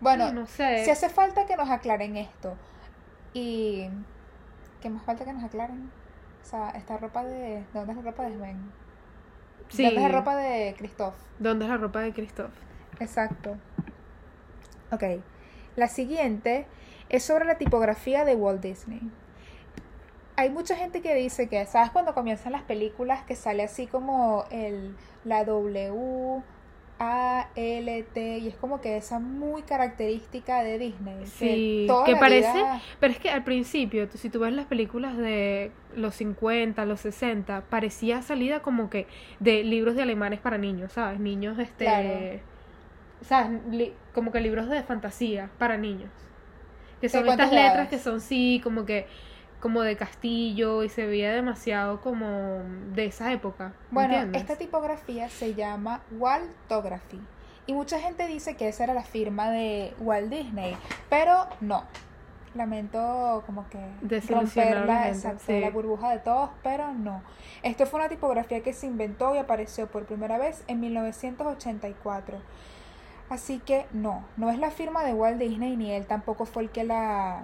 Bueno, 0.00 0.32
no 0.32 0.46
sé. 0.46 0.84
si 0.84 0.90
hace 0.90 1.08
falta 1.08 1.44
que 1.46 1.56
nos 1.56 1.68
aclaren 1.70 2.16
esto. 2.16 2.54
Y. 3.34 3.88
¿Qué 4.80 4.90
más 4.90 5.02
falta 5.02 5.24
que 5.24 5.32
nos 5.32 5.42
aclaren? 5.44 5.90
O 6.48 6.50
sea, 6.50 6.70
esta 6.70 6.96
ropa 6.96 7.24
de. 7.24 7.56
¿De 7.56 7.66
dónde 7.74 7.92
es 7.92 7.98
la 7.98 8.10
ropa 8.10 8.22
de 8.22 8.34
Sven? 8.34 8.72
Sí. 9.68 9.82
¿De 9.82 9.90
dónde 9.90 10.06
es 10.06 10.12
la 10.12 10.18
ropa 10.18 10.36
de 10.36 10.74
Christoph? 10.78 11.14
¿Dónde 11.38 11.64
es 11.66 11.70
la 11.70 11.76
ropa 11.76 12.00
de 12.00 12.12
Christoph? 12.14 12.52
Exacto. 13.00 13.58
Ok. 14.90 15.02
La 15.76 15.88
siguiente 15.88 16.64
es 17.10 17.22
sobre 17.22 17.44
la 17.44 17.58
tipografía 17.58 18.24
de 18.24 18.34
Walt 18.34 18.62
Disney. 18.62 19.02
Hay 20.36 20.48
mucha 20.48 20.74
gente 20.74 21.02
que 21.02 21.14
dice 21.14 21.50
que, 21.50 21.66
¿sabes 21.66 21.90
cuando 21.90 22.14
comienzan 22.14 22.52
las 22.52 22.62
películas 22.62 23.24
que 23.24 23.36
sale 23.36 23.62
así 23.62 23.86
como 23.86 24.46
el, 24.50 24.96
la 25.24 25.44
W 25.44 26.42
A, 27.00 27.48
L, 27.54 28.02
T, 28.12 28.38
y 28.38 28.48
es 28.48 28.56
como 28.56 28.80
que 28.80 28.96
esa 28.96 29.18
muy 29.20 29.62
característica 29.62 30.62
de 30.64 30.78
Disney. 30.78 31.26
Sí, 31.26 31.86
que 32.06 32.16
parece, 32.16 32.52
vida- 32.52 32.82
pero 32.98 33.12
es 33.12 33.20
que 33.20 33.30
al 33.30 33.44
principio, 33.44 34.08
tú- 34.08 34.18
si 34.18 34.30
tú 34.30 34.40
ves 34.40 34.52
las 34.52 34.66
películas 34.66 35.16
de 35.16 35.70
los 35.94 36.14
50, 36.16 36.84
los 36.86 37.00
60, 37.00 37.62
parecía 37.70 38.22
salida 38.22 38.60
como 38.60 38.90
que 38.90 39.06
de 39.38 39.62
libros 39.62 39.94
de 39.94 40.02
alemanes 40.02 40.40
para 40.40 40.58
niños, 40.58 40.92
¿sabes? 40.92 41.20
Niños, 41.20 41.58
este, 41.58 41.84
Claro. 41.84 42.08
¿sabes? 43.22 43.60
Li- 43.70 43.92
como 44.14 44.32
que 44.32 44.40
libros 44.40 44.68
de 44.68 44.82
fantasía 44.82 45.50
para 45.58 45.76
niños. 45.76 46.10
Que 47.00 47.08
son 47.08 47.28
estas 47.28 47.52
letras 47.52 47.88
que 47.88 47.98
son, 47.98 48.20
sí, 48.20 48.60
como 48.64 48.84
que, 48.84 49.06
como 49.60 49.82
de 49.82 49.96
castillo 49.96 50.84
y 50.84 50.88
se 50.88 51.06
veía 51.06 51.32
demasiado 51.32 52.00
como 52.00 52.62
de 52.94 53.06
esa 53.06 53.32
época. 53.32 53.72
Bueno, 53.90 54.14
¿entiendes? 54.14 54.42
esta 54.42 54.56
tipografía 54.56 55.28
se 55.28 55.54
llama 55.54 56.02
Waltography. 56.12 57.20
Y 57.66 57.74
mucha 57.74 58.00
gente 58.00 58.26
dice 58.26 58.56
que 58.56 58.68
esa 58.68 58.84
era 58.84 58.94
la 58.94 59.02
firma 59.02 59.50
de 59.50 59.92
Walt 60.00 60.30
Disney, 60.30 60.76
pero 61.10 61.46
no. 61.60 61.84
Lamento 62.54 63.42
como 63.44 63.68
que 63.68 63.78
romper 64.26 64.88
exacto, 65.06 65.42
sí. 65.46 65.60
la 65.60 65.68
burbuja 65.68 66.10
de 66.10 66.18
todos, 66.18 66.48
pero 66.62 66.94
no. 66.94 67.22
Esto 67.62 67.84
fue 67.84 68.00
una 68.00 68.08
tipografía 68.08 68.62
que 68.62 68.72
se 68.72 68.86
inventó 68.86 69.34
y 69.34 69.38
apareció 69.38 69.86
por 69.86 70.06
primera 70.06 70.38
vez 70.38 70.64
en 70.66 70.80
1984. 70.80 72.38
Así 73.28 73.58
que 73.58 73.86
no, 73.92 74.24
no 74.38 74.50
es 74.50 74.58
la 74.58 74.70
firma 74.70 75.04
de 75.04 75.12
Walt 75.12 75.38
Disney 75.38 75.76
ni 75.76 75.92
él 75.92 76.06
tampoco 76.06 76.46
fue 76.46 76.62
el 76.62 76.70
que 76.70 76.84
la 76.84 77.42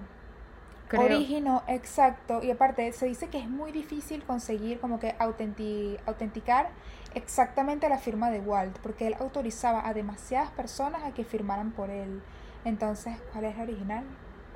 Creo. 0.89 1.03
originó, 1.05 1.63
exacto. 1.67 2.43
Y 2.43 2.51
aparte 2.51 2.93
se 2.93 3.07
dice 3.07 3.29
que 3.29 3.39
es 3.39 3.49
muy 3.49 3.73
difícil 3.73 4.23
conseguir 4.25 4.79
como 4.81 4.99
que 5.01 5.17
autenti- 5.19 5.99
autenticar 6.07 6.69
exactamente 7.15 7.89
la 7.89 7.99
firma 7.99 8.31
de 8.31 8.41
Walt, 8.41 8.79
porque 8.79 9.07
él 9.07 9.17
autorizaba 9.19 9.87
a 9.89 9.95
demasiadas 9.95 10.51
personas 10.51 11.03
a 11.05 11.13
que 11.13 11.25
firmaran 11.25 11.71
por 11.73 11.91
él. 11.91 12.21
Entonces, 12.65 13.17
¿cuál 13.33 13.45
es 13.45 13.57
la 13.57 13.63
original? 13.65 14.05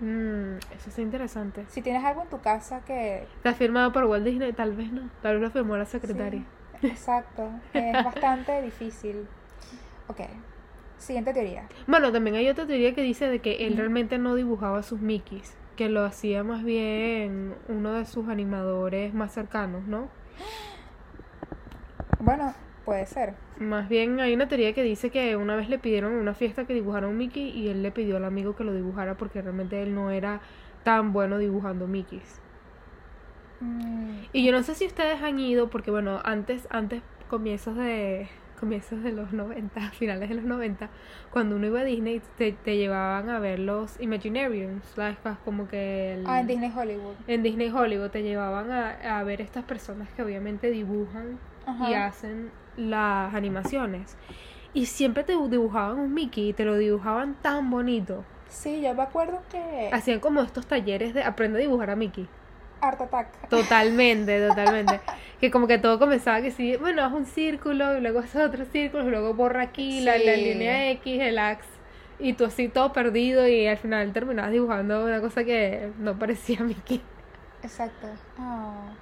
Mm, 0.00 0.58
eso 0.76 0.90
es 0.90 0.98
interesante. 0.98 1.64
Si 1.68 1.82
tienes 1.82 2.04
algo 2.04 2.22
en 2.22 2.28
tu 2.28 2.40
casa 2.40 2.80
que... 2.84 3.26
¿Está 3.36 3.54
firmado 3.54 3.92
por 3.92 4.04
Walt 4.04 4.24
Disney? 4.24 4.52
Tal 4.52 4.74
vez 4.74 4.92
no. 4.92 5.08
Tal 5.22 5.34
vez 5.34 5.42
lo 5.42 5.50
firmó 5.50 5.76
la 5.76 5.86
secretaria. 5.86 6.44
Sí, 6.80 6.86
exacto, 6.86 7.50
es 7.74 7.92
bastante 8.04 8.62
difícil. 8.62 9.26
Ok, 10.06 10.20
siguiente 10.98 11.32
teoría. 11.34 11.66
Bueno, 11.86 12.12
también 12.12 12.36
hay 12.36 12.48
otra 12.48 12.66
teoría 12.66 12.94
que 12.94 13.02
dice 13.02 13.28
de 13.28 13.40
que 13.40 13.66
él 13.66 13.76
realmente 13.76 14.18
no 14.18 14.34
dibujaba 14.36 14.82
sus 14.82 15.00
Mickeys, 15.00 15.54
que 15.78 15.88
lo 15.88 16.04
hacía 16.04 16.42
más 16.42 16.64
bien 16.64 17.54
uno 17.68 17.92
de 17.92 18.04
sus 18.04 18.28
animadores 18.28 19.14
más 19.14 19.32
cercanos, 19.32 19.86
¿no? 19.86 20.10
Bueno, 22.20 22.54
puede 22.84 23.06
ser. 23.06 23.34
Más 23.58 23.88
bien 23.88 24.18
hay 24.20 24.34
una 24.34 24.48
teoría 24.48 24.72
que 24.74 24.82
dice 24.82 25.10
que 25.10 25.36
una 25.36 25.54
vez 25.56 25.68
le 25.68 25.78
pidieron 25.78 26.12
en 26.14 26.18
una 26.18 26.34
fiesta 26.34 26.66
que 26.66 26.74
dibujara 26.74 27.06
un 27.08 27.16
Mickey 27.16 27.48
y 27.50 27.68
él 27.68 27.82
le 27.82 27.92
pidió 27.92 28.16
al 28.16 28.24
amigo 28.24 28.56
que 28.56 28.64
lo 28.64 28.72
dibujara 28.74 29.16
porque 29.16 29.40
realmente 29.40 29.80
él 29.82 29.94
no 29.94 30.10
era 30.10 30.42
tan 30.82 31.12
bueno 31.12 31.38
dibujando 31.38 31.86
Mickeys. 31.86 32.42
Mm, 33.60 34.28
Y 34.32 34.44
yo 34.44 34.52
no 34.52 34.62
sé 34.62 34.74
si 34.74 34.86
ustedes 34.86 35.22
han 35.22 35.38
ido, 35.38 35.70
porque 35.70 35.90
bueno, 35.90 36.20
antes, 36.24 36.66
antes, 36.70 37.02
comienzos 37.28 37.76
de 37.76 38.28
comienzos 38.58 39.02
de 39.02 39.12
los 39.12 39.32
90, 39.32 39.80
finales 39.92 40.28
de 40.28 40.34
los 40.34 40.44
90, 40.44 40.90
cuando 41.30 41.56
uno 41.56 41.66
iba 41.66 41.80
a 41.80 41.84
Disney, 41.84 42.20
te, 42.36 42.52
te 42.52 42.76
llevaban 42.76 43.30
a 43.30 43.38
ver 43.38 43.58
los 43.58 44.00
Imaginariums, 44.00 44.84
¿sabes? 44.94 45.16
Como 45.44 45.68
que 45.68 46.14
el- 46.14 46.24
Ah, 46.26 46.40
en 46.40 46.46
Disney 46.46 46.72
Hollywood. 46.76 47.14
en 47.26 47.42
Disney 47.42 47.70
Hollywood 47.70 48.10
te 48.10 48.22
llevaban 48.22 48.70
a, 48.70 49.18
a 49.18 49.24
ver 49.24 49.40
estas 49.40 49.64
personas 49.64 50.08
que 50.10 50.22
obviamente 50.22 50.70
dibujan 50.70 51.38
y 51.88 51.94
hacen 51.94 52.50
las 52.76 53.34
animaciones. 53.34 54.16
Y 54.74 54.86
siempre 54.86 55.24
te 55.24 55.32
dibujaban 55.32 55.98
un 55.98 56.14
Mickey 56.14 56.50
y 56.50 56.52
te 56.52 56.64
lo 56.64 56.76
dibujaban 56.76 57.34
tan 57.42 57.70
bonito. 57.70 58.24
Sí, 58.48 58.80
yo 58.82 58.94
me 58.94 59.02
acuerdo 59.02 59.42
que... 59.50 59.90
Hacían 59.92 60.20
como 60.20 60.40
estos 60.40 60.66
talleres 60.66 61.12
de 61.14 61.22
aprende 61.22 61.58
a 61.58 61.60
dibujar 61.60 61.90
a 61.90 61.96
Mickey. 61.96 62.28
Art 62.80 63.00
Attack. 63.00 63.48
Totalmente, 63.48 64.46
totalmente. 64.46 65.00
que 65.40 65.50
como 65.50 65.66
que 65.66 65.78
todo 65.78 65.98
comenzaba 65.98 66.42
que 66.42 66.50
sí, 66.50 66.76
bueno, 66.76 67.04
haz 67.04 67.12
un 67.12 67.26
círculo 67.26 67.96
y 67.96 68.00
luego 68.00 68.20
haces 68.20 68.42
otro 68.42 68.64
círculo 68.64 69.06
y 69.06 69.10
luego 69.10 69.34
borra 69.34 69.62
aquí 69.62 70.00
la, 70.00 70.16
línea 70.16 70.90
X, 70.90 71.20
el 71.20 71.38
ax. 71.38 71.64
Y 72.18 72.32
tú 72.32 72.44
así 72.44 72.68
todo 72.68 72.92
perdido 72.92 73.46
y 73.46 73.66
al 73.68 73.76
final 73.76 74.12
terminabas 74.12 74.50
dibujando 74.50 75.04
una 75.04 75.20
cosa 75.20 75.44
que 75.44 75.92
no 75.98 76.18
parecía 76.18 76.60
Mickey. 76.64 77.00
Exacto. 77.62 78.08
Ah. 78.38 78.92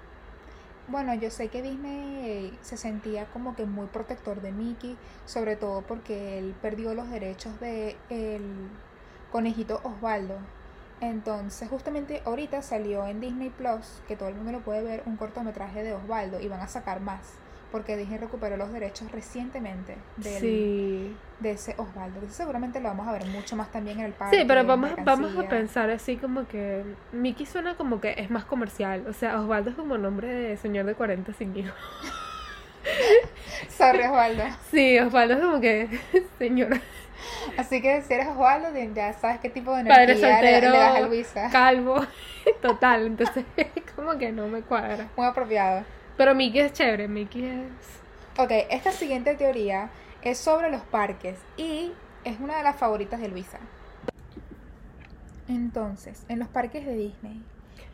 Bueno, 0.89 1.15
yo 1.15 1.31
sé 1.31 1.49
que 1.49 1.63
Disney 1.63 2.57
se 2.61 2.77
sentía 2.77 3.25
como 3.27 3.57
que 3.57 3.65
muy 3.65 3.87
protector 3.87 4.41
de 4.41 4.53
Mickey, 4.53 4.97
sobre 5.25 5.57
todo 5.57 5.83
porque 5.83 6.39
él 6.39 6.55
perdió 6.63 6.95
los 6.95 7.11
derechos 7.11 7.59
de 7.59 7.97
el 8.09 8.69
conejito 9.33 9.81
Osvaldo. 9.83 10.39
Entonces, 11.01 11.69
justamente 11.69 12.23
ahorita 12.25 12.63
salió 12.63 13.07
en 13.07 13.21
Disney 13.21 13.51
Plus, 13.51 14.01
que 14.09 14.17
todo 14.17 14.29
el 14.29 14.35
mundo 14.35 14.53
lo 14.53 14.61
puede 14.61 14.83
ver, 14.83 15.03
un 15.07 15.17
cortometraje 15.17 15.83
de 15.83 15.93
Osvaldo 15.93 16.41
y 16.41 16.49
van 16.49 16.61
a 16.61 16.69
sacar 16.69 17.01
más, 17.01 17.35
porque 17.71 17.97
Disney 17.99 18.17
recuperó 18.19 18.57
los 18.57 18.73
derechos 18.73 19.13
recientemente 19.13 19.97
del, 20.17 20.41
Sí. 20.41 21.17
de 21.41 21.51
ese 21.51 21.73
Osvaldo. 21.77 22.15
Entonces, 22.15 22.37
seguramente 22.37 22.81
lo 22.81 22.89
vamos 22.89 23.07
a 23.09 23.13
ver 23.13 23.27
mucho 23.27 23.57
más 23.57 23.71
también 23.71 23.99
en 24.01 24.07
el 24.07 24.13
parque. 24.13 24.39
Sí, 24.39 24.45
pero 24.49 24.65
vamos, 24.65 24.91
vamos 25.05 25.37
a 25.37 25.47
pensar 25.49 25.91
así 25.91 26.17
como 26.17 26.49
que 26.49 26.83
Mickey 27.13 27.45
suena 27.45 27.75
como 27.77 28.01
que 28.01 28.15
es 28.17 28.31
más 28.31 28.47
comercial. 28.47 29.05
O 29.07 29.13
sea, 29.13 29.39
Osvaldo 29.39 29.71
es 29.71 29.77
como 29.77 29.99
nombre 29.99 30.29
de 30.29 30.57
señor 30.57 30.87
de 30.87 30.95
40 30.95 31.33
sin 31.35 31.55
hijos. 31.59 31.75
Sorry, 33.69 34.05
Osvaldo. 34.05 34.45
Sí, 34.71 34.99
Osvaldo 34.99 35.35
es 35.35 35.41
como 35.41 35.61
que 35.61 35.89
señor 36.39 36.81
Así 37.57 37.81
que 37.81 38.03
si 38.03 38.15
eres 38.15 38.29
Osvaldo, 38.29 38.69
ya 38.95 39.13
sabes 39.15 39.41
qué 39.41 39.51
tipo 39.51 39.75
de 39.75 39.83
energía 39.83 40.33
soltero, 40.33 40.71
le 40.71 40.79
das 40.79 40.97
a 40.97 41.01
Luisa. 41.01 41.51
calvo, 41.51 41.97
total. 42.63 43.07
Entonces, 43.07 43.45
como 43.97 44.17
que 44.19 44.33
no 44.33 44.49
me 44.49 44.63
cuadra. 44.63 45.09
Muy 45.17 45.27
apropiado. 45.27 45.85
Pero 46.17 46.35
Mickey 46.35 46.61
es 46.61 46.73
chévere, 46.73 47.09
Mickey 47.09 47.45
es... 47.47 48.41
Ok, 48.41 48.51
esta 48.71 48.93
siguiente 48.93 49.35
teoría 49.35 49.91
es 50.23 50.39
sobre 50.39 50.71
los 50.71 50.83
parques 50.83 51.39
y 51.57 51.93
es 52.25 52.41
una 52.41 52.57
de 52.57 52.63
las 52.63 52.77
favoritas 52.77 53.21
de 53.21 53.29
Luisa. 53.29 53.59
Entonces, 55.49 56.25
en 56.29 56.39
los 56.41 56.49
parques 56.49 56.85
de 56.85 56.97
Disney, 56.97 57.41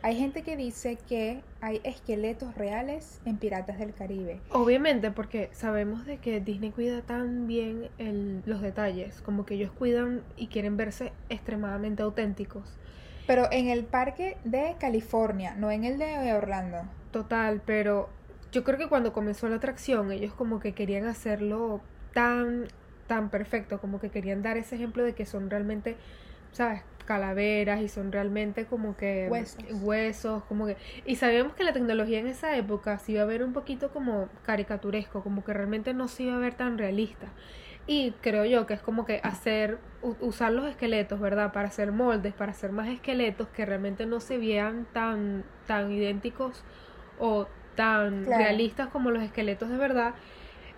hay 0.03 0.17
gente 0.17 0.43
que 0.43 0.57
dice 0.57 0.97
que 1.07 1.41
hay 1.61 1.79
esqueletos 1.85 2.55
reales 2.55 3.21
en 3.25 3.37
Piratas 3.37 3.79
del 3.79 3.93
Caribe. 3.93 4.41
Obviamente, 4.51 5.11
porque 5.11 5.49
sabemos 5.53 6.05
de 6.05 6.17
que 6.17 6.41
Disney 6.41 6.71
cuida 6.71 7.01
tan 7.01 7.47
bien 7.47 7.87
el- 7.97 8.43
los 8.45 8.61
detalles, 8.61 9.21
como 9.21 9.45
que 9.45 9.55
ellos 9.55 9.71
cuidan 9.71 10.21
y 10.35 10.47
quieren 10.47 10.75
verse 10.75 11.13
extremadamente 11.29 12.03
auténticos. 12.03 12.67
Pero 13.25 13.47
en 13.51 13.69
el 13.69 13.85
parque 13.85 14.35
de 14.43 14.75
California, 14.77 15.55
no 15.57 15.71
en 15.71 15.85
el 15.85 15.97
de 15.97 16.33
Orlando. 16.33 16.79
Total, 17.11 17.61
pero 17.65 18.09
yo 18.51 18.65
creo 18.65 18.77
que 18.77 18.89
cuando 18.89 19.13
comenzó 19.13 19.47
la 19.47 19.55
atracción, 19.55 20.11
ellos 20.11 20.33
como 20.33 20.59
que 20.59 20.73
querían 20.73 21.05
hacerlo 21.05 21.79
tan, 22.13 22.67
tan 23.07 23.29
perfecto, 23.29 23.79
como 23.79 24.01
que 24.01 24.09
querían 24.09 24.41
dar 24.41 24.57
ese 24.57 24.75
ejemplo 24.75 25.03
de 25.05 25.13
que 25.13 25.25
son 25.25 25.49
realmente, 25.49 25.95
¿sabes? 26.51 26.81
Calaveras 27.03 27.81
y 27.81 27.87
son 27.89 28.11
realmente 28.11 28.65
como 28.65 28.95
que 28.97 29.27
Huesos. 29.29 29.63
huesos, 29.81 30.43
como 30.45 30.65
que... 30.67 30.77
Y 31.05 31.15
sabíamos 31.15 31.53
que 31.55 31.63
la 31.63 31.73
tecnología 31.73 32.19
en 32.19 32.27
esa 32.27 32.55
época 32.57 32.97
se 32.99 33.13
iba 33.13 33.21
a 33.23 33.25
ver 33.25 33.43
un 33.43 33.53
poquito 33.53 33.91
como 33.91 34.29
caricaturesco, 34.43 35.21
como 35.23 35.43
que 35.43 35.53
realmente 35.53 35.93
no 35.93 36.07
se 36.07 36.23
iba 36.23 36.35
a 36.35 36.39
ver 36.39 36.55
tan 36.55 36.77
realista. 36.77 37.27
Y 37.85 38.11
creo 38.21 38.45
yo 38.45 38.65
que 38.65 38.73
es 38.75 38.81
como 38.81 39.05
que 39.05 39.19
hacer, 39.23 39.77
usar 40.21 40.53
los 40.53 40.65
esqueletos, 40.67 41.19
¿verdad? 41.19 41.51
Para 41.51 41.67
hacer 41.67 41.91
moldes, 41.91 42.33
para 42.33 42.51
hacer 42.51 42.71
más 42.71 42.87
esqueletos 42.87 43.49
que 43.49 43.65
realmente 43.65 44.05
no 44.05 44.19
se 44.21 44.37
vean 44.37 44.85
tan, 44.93 45.43
tan 45.67 45.91
idénticos 45.91 46.63
o 47.19 47.47
tan 47.75 48.23
Claro. 48.23 48.43
realistas 48.43 48.87
como 48.87 49.11
los 49.11 49.21
esqueletos 49.23 49.69
de 49.69 49.77
verdad. 49.77 50.13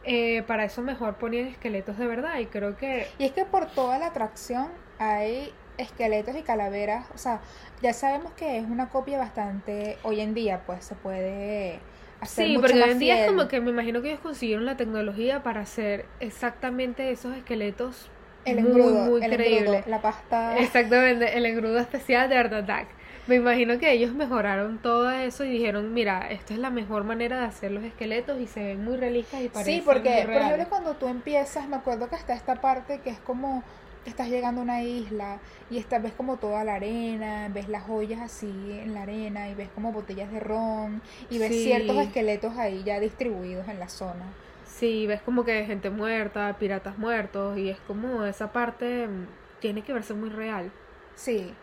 Eh, 0.04 0.44
para 0.44 0.66
eso 0.66 0.82
mejor 0.84 1.16
ponían 1.16 1.48
esqueletos 1.48 1.98
de 1.98 2.06
verdad 2.08 2.38
y 2.40 2.46
creo 2.46 2.78
que 2.78 3.08
Y 3.18 3.26
es 3.26 3.32
que 3.32 3.44
por 3.46 3.66
toda 3.68 3.98
la 3.98 4.08
atracción 4.08 4.68
hay 5.00 5.52
esqueletos 5.78 6.36
y 6.36 6.44
calaveras. 6.44 7.08
O 7.14 7.18
sea, 7.18 7.42
ya 7.82 7.94
sabemos 7.94 8.34
que 8.34 8.58
es 8.58 8.66
una 8.66 8.90
copia 8.90 9.18
bastante. 9.18 9.98
Hoy 10.04 10.20
en 10.22 10.34
día, 10.34 10.62
pues 10.66 10.86
se 10.86 10.96
puede 10.96 11.80
hacer 12.22 12.48
Sí, 12.48 12.54
mucho 12.54 12.62
porque 12.62 12.76
más 12.76 12.86
hoy 12.88 12.92
en 12.92 13.00
día 13.00 13.20
es 13.22 13.28
como 13.28 13.48
que 13.48 13.62
me 13.62 13.70
imagino 13.72 14.02
que 14.02 14.10
ellos 14.10 14.20
consiguieron 14.22 14.66
la 14.66 14.78
tecnología 14.78 15.44
para 15.44 15.62
hacer 15.62 16.06
exactamente 16.20 17.12
esos 17.12 17.36
esqueletos 17.36 18.10
el 18.46 18.62
muy, 18.62 18.70
engrudo, 18.82 19.06
muy 19.06 19.24
el 19.24 19.34
engrudo, 19.34 19.82
la 19.88 20.02
pasta. 20.02 20.58
Exactamente, 20.58 21.38
el 21.38 21.46
engrudo 21.46 21.80
especial 21.80 22.30
de 22.30 22.38
Art 22.38 22.54
Attack. 22.54 22.88
Me 23.28 23.36
imagino 23.36 23.80
que 23.80 23.92
ellos 23.92 24.14
mejoraron 24.14 24.78
todo 24.80 25.10
eso 25.10 25.44
y 25.46 25.50
dijeron, 25.50 25.94
mira, 25.94 26.30
esta 26.30 26.54
es 26.54 26.60
la 26.60 26.70
mejor 26.70 27.04
manera 27.06 27.40
de 27.40 27.46
hacer 27.48 27.72
los 27.72 27.84
esqueletos 27.84 28.40
y 28.40 28.46
se 28.48 28.64
ven 28.64 28.84
muy 28.84 28.98
realistas 28.98 29.42
y 29.42 29.50
parecen 29.50 29.82
Sí, 29.82 29.82
porque 29.84 30.10
muy 30.10 30.22
por 30.34 30.42
ejemplo 30.42 30.70
cuando 30.70 30.96
tú 30.96 31.08
empiezas, 31.08 31.68
me 31.68 31.76
acuerdo 31.76 32.08
que 32.10 32.16
está 32.16 32.34
esta 32.34 32.62
parte 32.62 33.02
que 33.02 33.10
es 33.10 33.20
como 33.20 33.64
estás 34.06 34.30
llegando 34.30 34.62
a 34.62 34.64
una 34.64 34.84
isla 34.84 35.40
y 35.70 35.78
esta 35.78 36.00
ves 36.00 36.14
como 36.14 36.38
toda 36.38 36.64
la 36.64 36.76
arena, 36.76 37.50
ves 37.54 37.68
las 37.70 37.84
joyas 37.84 38.22
así 38.22 38.48
en 38.72 38.94
la 38.94 39.04
arena 39.04 39.50
y 39.50 39.56
ves 39.56 39.70
como 39.70 39.92
botellas 39.92 40.32
de 40.32 40.40
ron 40.40 41.02
y 41.30 41.38
ves 41.40 41.50
Sí. 41.52 41.64
ciertos 41.64 41.98
esqueletos 41.98 42.58
ahí 42.58 42.84
ya 42.84 43.00
distribuidos 43.00 43.68
en 43.68 43.80
la 43.80 43.90
zona. 43.90 44.38
Sí, 44.64 45.08
ves 45.08 45.22
como 45.22 45.44
que 45.46 45.66
gente 45.66 45.90
muerta, 45.90 46.58
piratas 46.60 46.98
muertos, 46.98 47.58
y 47.58 47.70
es 47.70 47.80
como 47.82 48.26
esa 48.26 48.52
parte 48.52 49.08
mm, 49.08 49.28
tiene 49.60 49.84
que 49.84 49.94
verse 49.94 50.14
muy 50.14 50.30
real. 50.30 50.72
Sí. 51.16 51.54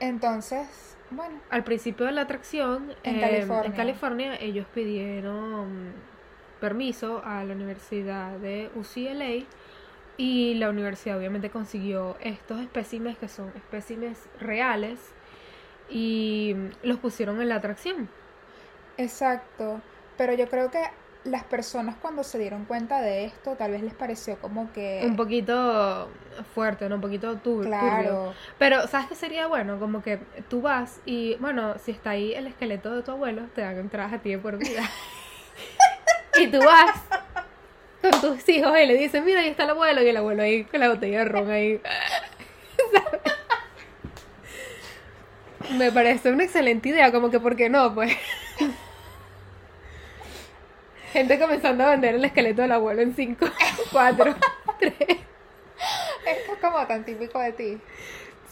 Entonces, 0.00 0.96
bueno, 1.10 1.40
Al 1.50 1.64
principio 1.64 2.06
de 2.06 2.12
la 2.12 2.22
atracción, 2.22 2.94
En 3.04 3.16
em, 3.16 3.20
California. 3.20 3.64
en 3.66 3.72
California, 3.72 4.36
ellos 4.40 4.66
pidieron 4.74 5.92
permiso 6.60 7.22
a 7.24 7.44
la 7.44 7.54
Universidad 7.54 8.38
de 8.38 8.70
UCLA 8.74 9.46
y 10.16 10.54
la 10.54 10.68
universidad 10.70 11.16
obviamente 11.18 11.50
consiguió 11.50 12.16
estos 12.20 12.60
espécimes 12.60 13.16
que 13.18 13.28
son 13.28 13.48
espécimes 13.56 14.18
reales 14.40 14.98
y 15.88 16.54
los 16.82 16.98
pusieron 16.98 17.40
en 17.40 17.48
la 17.48 17.56
atracción. 17.56 18.08
exacto. 18.96 19.80
Pero 20.16 20.34
yo 20.34 20.46
creo 20.48 20.70
que 20.70 20.82
las 21.24 21.42
personas 21.44 21.96
cuando 22.00 22.22
se 22.22 22.38
dieron 22.38 22.64
cuenta 22.66 23.00
de 23.00 23.24
esto, 23.24 23.54
tal 23.56 23.70
vez 23.72 23.82
les 23.82 23.94
pareció 23.94 24.38
como 24.38 24.70
que... 24.72 25.02
Un 25.06 25.16
poquito 25.16 26.10
fuerte, 26.54 26.88
¿no? 26.88 26.96
Un 26.96 27.00
poquito 27.00 27.32
tur- 27.36 27.40
turbio. 27.40 27.68
Claro. 27.68 28.34
Pero, 28.58 28.86
¿sabes 28.88 29.06
qué 29.08 29.14
sería 29.14 29.46
bueno? 29.46 29.78
Como 29.78 30.02
que 30.02 30.18
tú 30.48 30.60
vas 30.60 31.00
y, 31.06 31.36
bueno, 31.36 31.78
si 31.78 31.92
está 31.92 32.10
ahí 32.10 32.34
el 32.34 32.46
esqueleto 32.46 32.94
de 32.94 33.02
tu 33.02 33.12
abuelo, 33.12 33.42
te 33.54 33.62
dan 33.62 33.78
entradas 33.78 34.12
a 34.12 34.18
ti 34.18 34.30
de 34.30 34.38
por 34.38 34.58
vida. 34.58 34.82
y 36.38 36.46
tú 36.48 36.58
vas 36.58 36.92
con 38.02 38.10
tus 38.20 38.48
hijos 38.48 38.78
y 38.78 38.86
le 38.86 38.96
dices, 38.96 39.22
mira, 39.24 39.40
ahí 39.40 39.48
está 39.48 39.64
el 39.64 39.70
abuelo, 39.70 40.02
y 40.02 40.08
el 40.08 40.16
abuelo 40.16 40.42
ahí 40.42 40.64
con 40.64 40.80
la 40.80 40.88
botella 40.88 41.20
de 41.20 41.24
ron 41.24 41.50
ahí. 41.50 41.80
Me 45.78 45.90
parece 45.92 46.30
una 46.30 46.44
excelente 46.44 46.90
idea, 46.90 47.10
como 47.12 47.30
que, 47.30 47.40
¿por 47.40 47.56
qué 47.56 47.70
no? 47.70 47.94
Pues. 47.94 48.14
Gente 51.12 51.38
comenzando 51.38 51.84
a 51.84 51.90
vender 51.90 52.14
el 52.14 52.24
esqueleto 52.24 52.62
del 52.62 52.72
abuelo 52.72 53.02
en 53.02 53.14
5, 53.14 53.46
4, 53.92 54.34
3. 54.78 54.94
Esto 54.98 56.52
es 56.52 56.58
como 56.60 56.86
tan 56.86 57.04
típico 57.04 57.38
de 57.38 57.52
ti. 57.52 57.78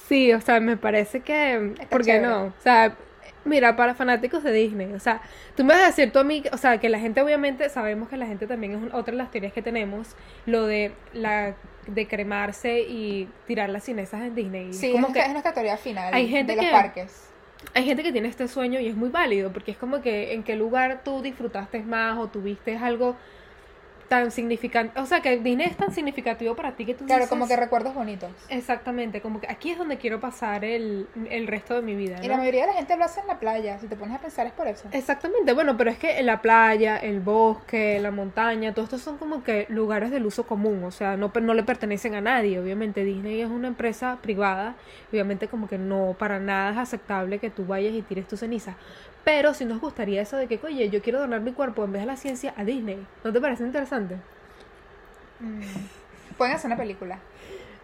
Sí, 0.09 0.33
o 0.33 0.41
sea, 0.41 0.61
me 0.61 0.77
parece 0.77 1.21
que... 1.21 1.73
Está 1.79 1.89
¿Por 1.89 2.01
qué 2.01 2.13
chévere. 2.13 2.27
no? 2.27 2.45
O 2.47 2.53
sea, 2.63 2.97
mira, 3.45 3.77
para 3.77 3.95
fanáticos 3.95 4.43
de 4.43 4.53
Disney, 4.53 4.93
o 4.93 5.01
sea, 5.01 5.21
tú 5.57 5.65
me 5.65 5.75
vas 5.75 5.83
a 5.83 5.87
decir 5.87 6.13
tú 6.13 6.19
a 6.19 6.25
mí, 6.25 6.43
o 6.53 6.57
sea, 6.57 6.79
que 6.79 6.89
la 6.89 6.99
gente 6.99 7.23
obviamente, 7.23 7.69
sabemos 7.69 8.09
que 8.09 8.17
la 8.17 8.27
gente 8.27 8.47
también 8.47 8.73
es 8.75 8.79
un- 8.79 8.93
otra 8.93 9.13
de 9.13 9.19
las 9.19 9.31
teorías 9.31 9.53
que 9.53 9.63
tenemos, 9.63 10.15
lo 10.47 10.67
de 10.67 10.93
la 11.13 11.55
de 11.87 12.07
cremarse 12.07 12.81
y 12.83 13.29
tirar 13.47 13.71
las 13.71 13.85
cinesas 13.85 14.21
en 14.23 14.35
Disney. 14.35 14.73
Sí, 14.75 14.93
como 14.93 15.13
que 15.13 15.21
es 15.21 15.31
nuestra 15.31 15.53
teoría 15.53 15.77
final 15.77 16.13
hay 16.15 16.29
gente 16.29 16.53
de 16.53 16.57
los 16.57 16.67
que- 16.67 16.71
parques. 16.73 17.27
hay 17.75 17.85
gente 17.85 18.03
que 18.03 18.13
tiene 18.13 18.29
este 18.29 18.47
sueño 18.49 18.79
y 18.81 18.87
es 18.89 18.95
muy 18.97 19.09
válido, 19.09 19.53
porque 19.53 19.71
es 19.73 19.77
como 19.79 20.01
que 20.01 20.35
en 20.35 20.43
qué 20.43 20.57
lugar 20.57 21.01
tú 21.05 21.23
disfrutaste 21.23 21.81
más 21.81 22.19
o 22.19 22.29
tuviste 22.29 22.77
algo 22.77 23.17
tan 24.11 24.33
significante, 24.33 24.99
o 24.99 25.07
sea, 25.07 25.21
que 25.21 25.39
Disney 25.39 25.69
es 25.69 25.77
tan 25.77 25.95
significativo 25.95 26.57
para 26.57 26.73
ti 26.73 26.85
que 26.85 26.95
tú 26.95 27.07
Claro, 27.07 27.21
dices, 27.21 27.31
como 27.31 27.47
que 27.47 27.55
recuerdos 27.55 27.95
bonitos. 27.95 28.29
Exactamente, 28.49 29.21
como 29.21 29.41
que 29.41 29.47
aquí 29.49 29.71
es 29.71 29.79
donde 29.79 29.99
quiero 29.99 30.19
pasar 30.19 30.65
el, 30.65 31.07
el 31.31 31.47
resto 31.47 31.77
de 31.77 31.83
mi 31.83 31.95
vida. 31.95 32.19
Y 32.21 32.27
la 32.27 32.37
mayoría 32.37 32.63
de 32.63 32.73
la 32.73 32.73
gente 32.73 32.97
lo 32.97 33.05
hace 33.05 33.21
en 33.21 33.29
la 33.29 33.39
playa. 33.39 33.79
Si 33.79 33.87
te 33.87 33.95
pones 33.95 34.17
a 34.17 34.19
pensar 34.19 34.49
es 34.49 34.53
por 34.53 34.67
eso. 34.67 34.89
Exactamente, 34.91 35.53
bueno, 35.53 35.77
pero 35.77 35.91
es 35.91 35.99
que 35.99 36.19
en 36.19 36.27
la 36.27 36.43
playa, 36.43 36.97
el 36.97 37.21
bosque, 37.21 38.01
la 38.01 38.11
montaña, 38.11 38.75
todos 38.75 38.87
estos 38.87 39.03
son 39.03 39.17
como 39.17 39.45
que 39.45 39.67
lugares 39.69 40.11
del 40.11 40.27
uso 40.27 40.45
común, 40.45 40.83
o 40.83 40.91
sea, 40.91 41.17
no, 41.17 41.31
no 41.41 41.55
le 41.55 41.63
pertenecen 41.63 42.17
a 42.17 42.21
nadie, 42.21 42.59
obviamente 42.59 43.05
Disney 43.05 43.41
es 43.43 43.49
una 43.49 43.69
empresa 43.69 44.19
privada, 44.21 44.75
obviamente 45.13 45.47
como 45.47 45.69
que 45.69 45.79
no 45.79 46.17
para 46.19 46.41
nada 46.41 46.73
es 46.73 46.79
aceptable 46.79 47.39
que 47.39 47.51
tú 47.51 47.65
vayas 47.65 47.95
y 47.95 48.03
tires 48.03 48.27
tus 48.27 48.41
cenizas, 48.41 48.75
pero 49.25 49.55
si 49.55 49.65
nos 49.65 49.81
gustaría 49.81 50.23
eso 50.23 50.37
de 50.37 50.47
que, 50.47 50.61
oye, 50.65 50.89
yo 50.91 51.03
quiero 51.03 51.21
donar 51.21 51.41
mi 51.41 51.53
cuerpo 51.53 51.85
en 51.85 51.93
vez 51.93 52.03
de 52.03 52.07
la 52.07 52.17
ciencia 52.17 52.55
a 52.57 52.65
Disney, 52.65 53.07
¿no 53.25 53.33
te 53.33 53.41
parece 53.41 53.65
interesante? 53.65 54.17
Mm. 55.41 56.37
Pueden 56.37 56.55
hacer 56.55 56.69
una 56.69 56.77
película. 56.77 57.19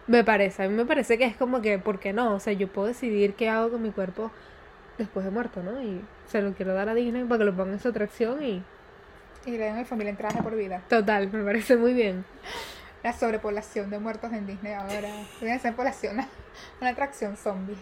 Me 0.07 0.23
parece, 0.23 0.63
a 0.63 0.69
mí 0.69 0.73
me 0.73 0.85
parece 0.85 1.17
que 1.17 1.25
es 1.25 1.35
como 1.35 1.61
que, 1.61 1.79
¿por 1.79 1.99
qué 1.99 2.13
no? 2.13 2.33
O 2.33 2.39
sea, 2.39 2.53
yo 2.53 2.67
puedo 2.67 2.87
decidir 2.87 3.33
qué 3.33 3.49
hago 3.49 3.71
con 3.71 3.81
mi 3.81 3.91
cuerpo 3.91 4.31
después 4.97 5.25
de 5.25 5.31
muerto, 5.31 5.61
¿no? 5.61 5.81
Y 5.81 6.01
se 6.27 6.41
lo 6.41 6.53
quiero 6.53 6.73
dar 6.73 6.89
a 6.89 6.93
Disney 6.93 7.23
para 7.25 7.39
que 7.39 7.45
lo 7.45 7.55
ponga 7.55 7.73
en 7.73 7.79
su 7.79 7.89
atracción 7.89 8.43
y... 8.43 8.63
Y 9.45 9.51
le 9.51 9.65
dan 9.65 9.75
a 9.75 9.79
mi 9.79 9.85
familia 9.85 10.13
de 10.13 10.43
por 10.43 10.55
vida. 10.55 10.81
Total, 10.89 11.31
me 11.31 11.43
parece 11.43 11.75
muy 11.77 11.93
bien. 11.93 12.25
La 13.03 13.13
sobrepoblación 13.13 13.89
de 13.89 13.99
muertos 13.99 14.33
en 14.33 14.47
Disney 14.47 14.73
ahora. 14.73 15.09
Hacer 15.53 15.75
población, 15.75 16.17
una 16.81 16.89
atracción 16.89 17.37
zombie. 17.37 17.77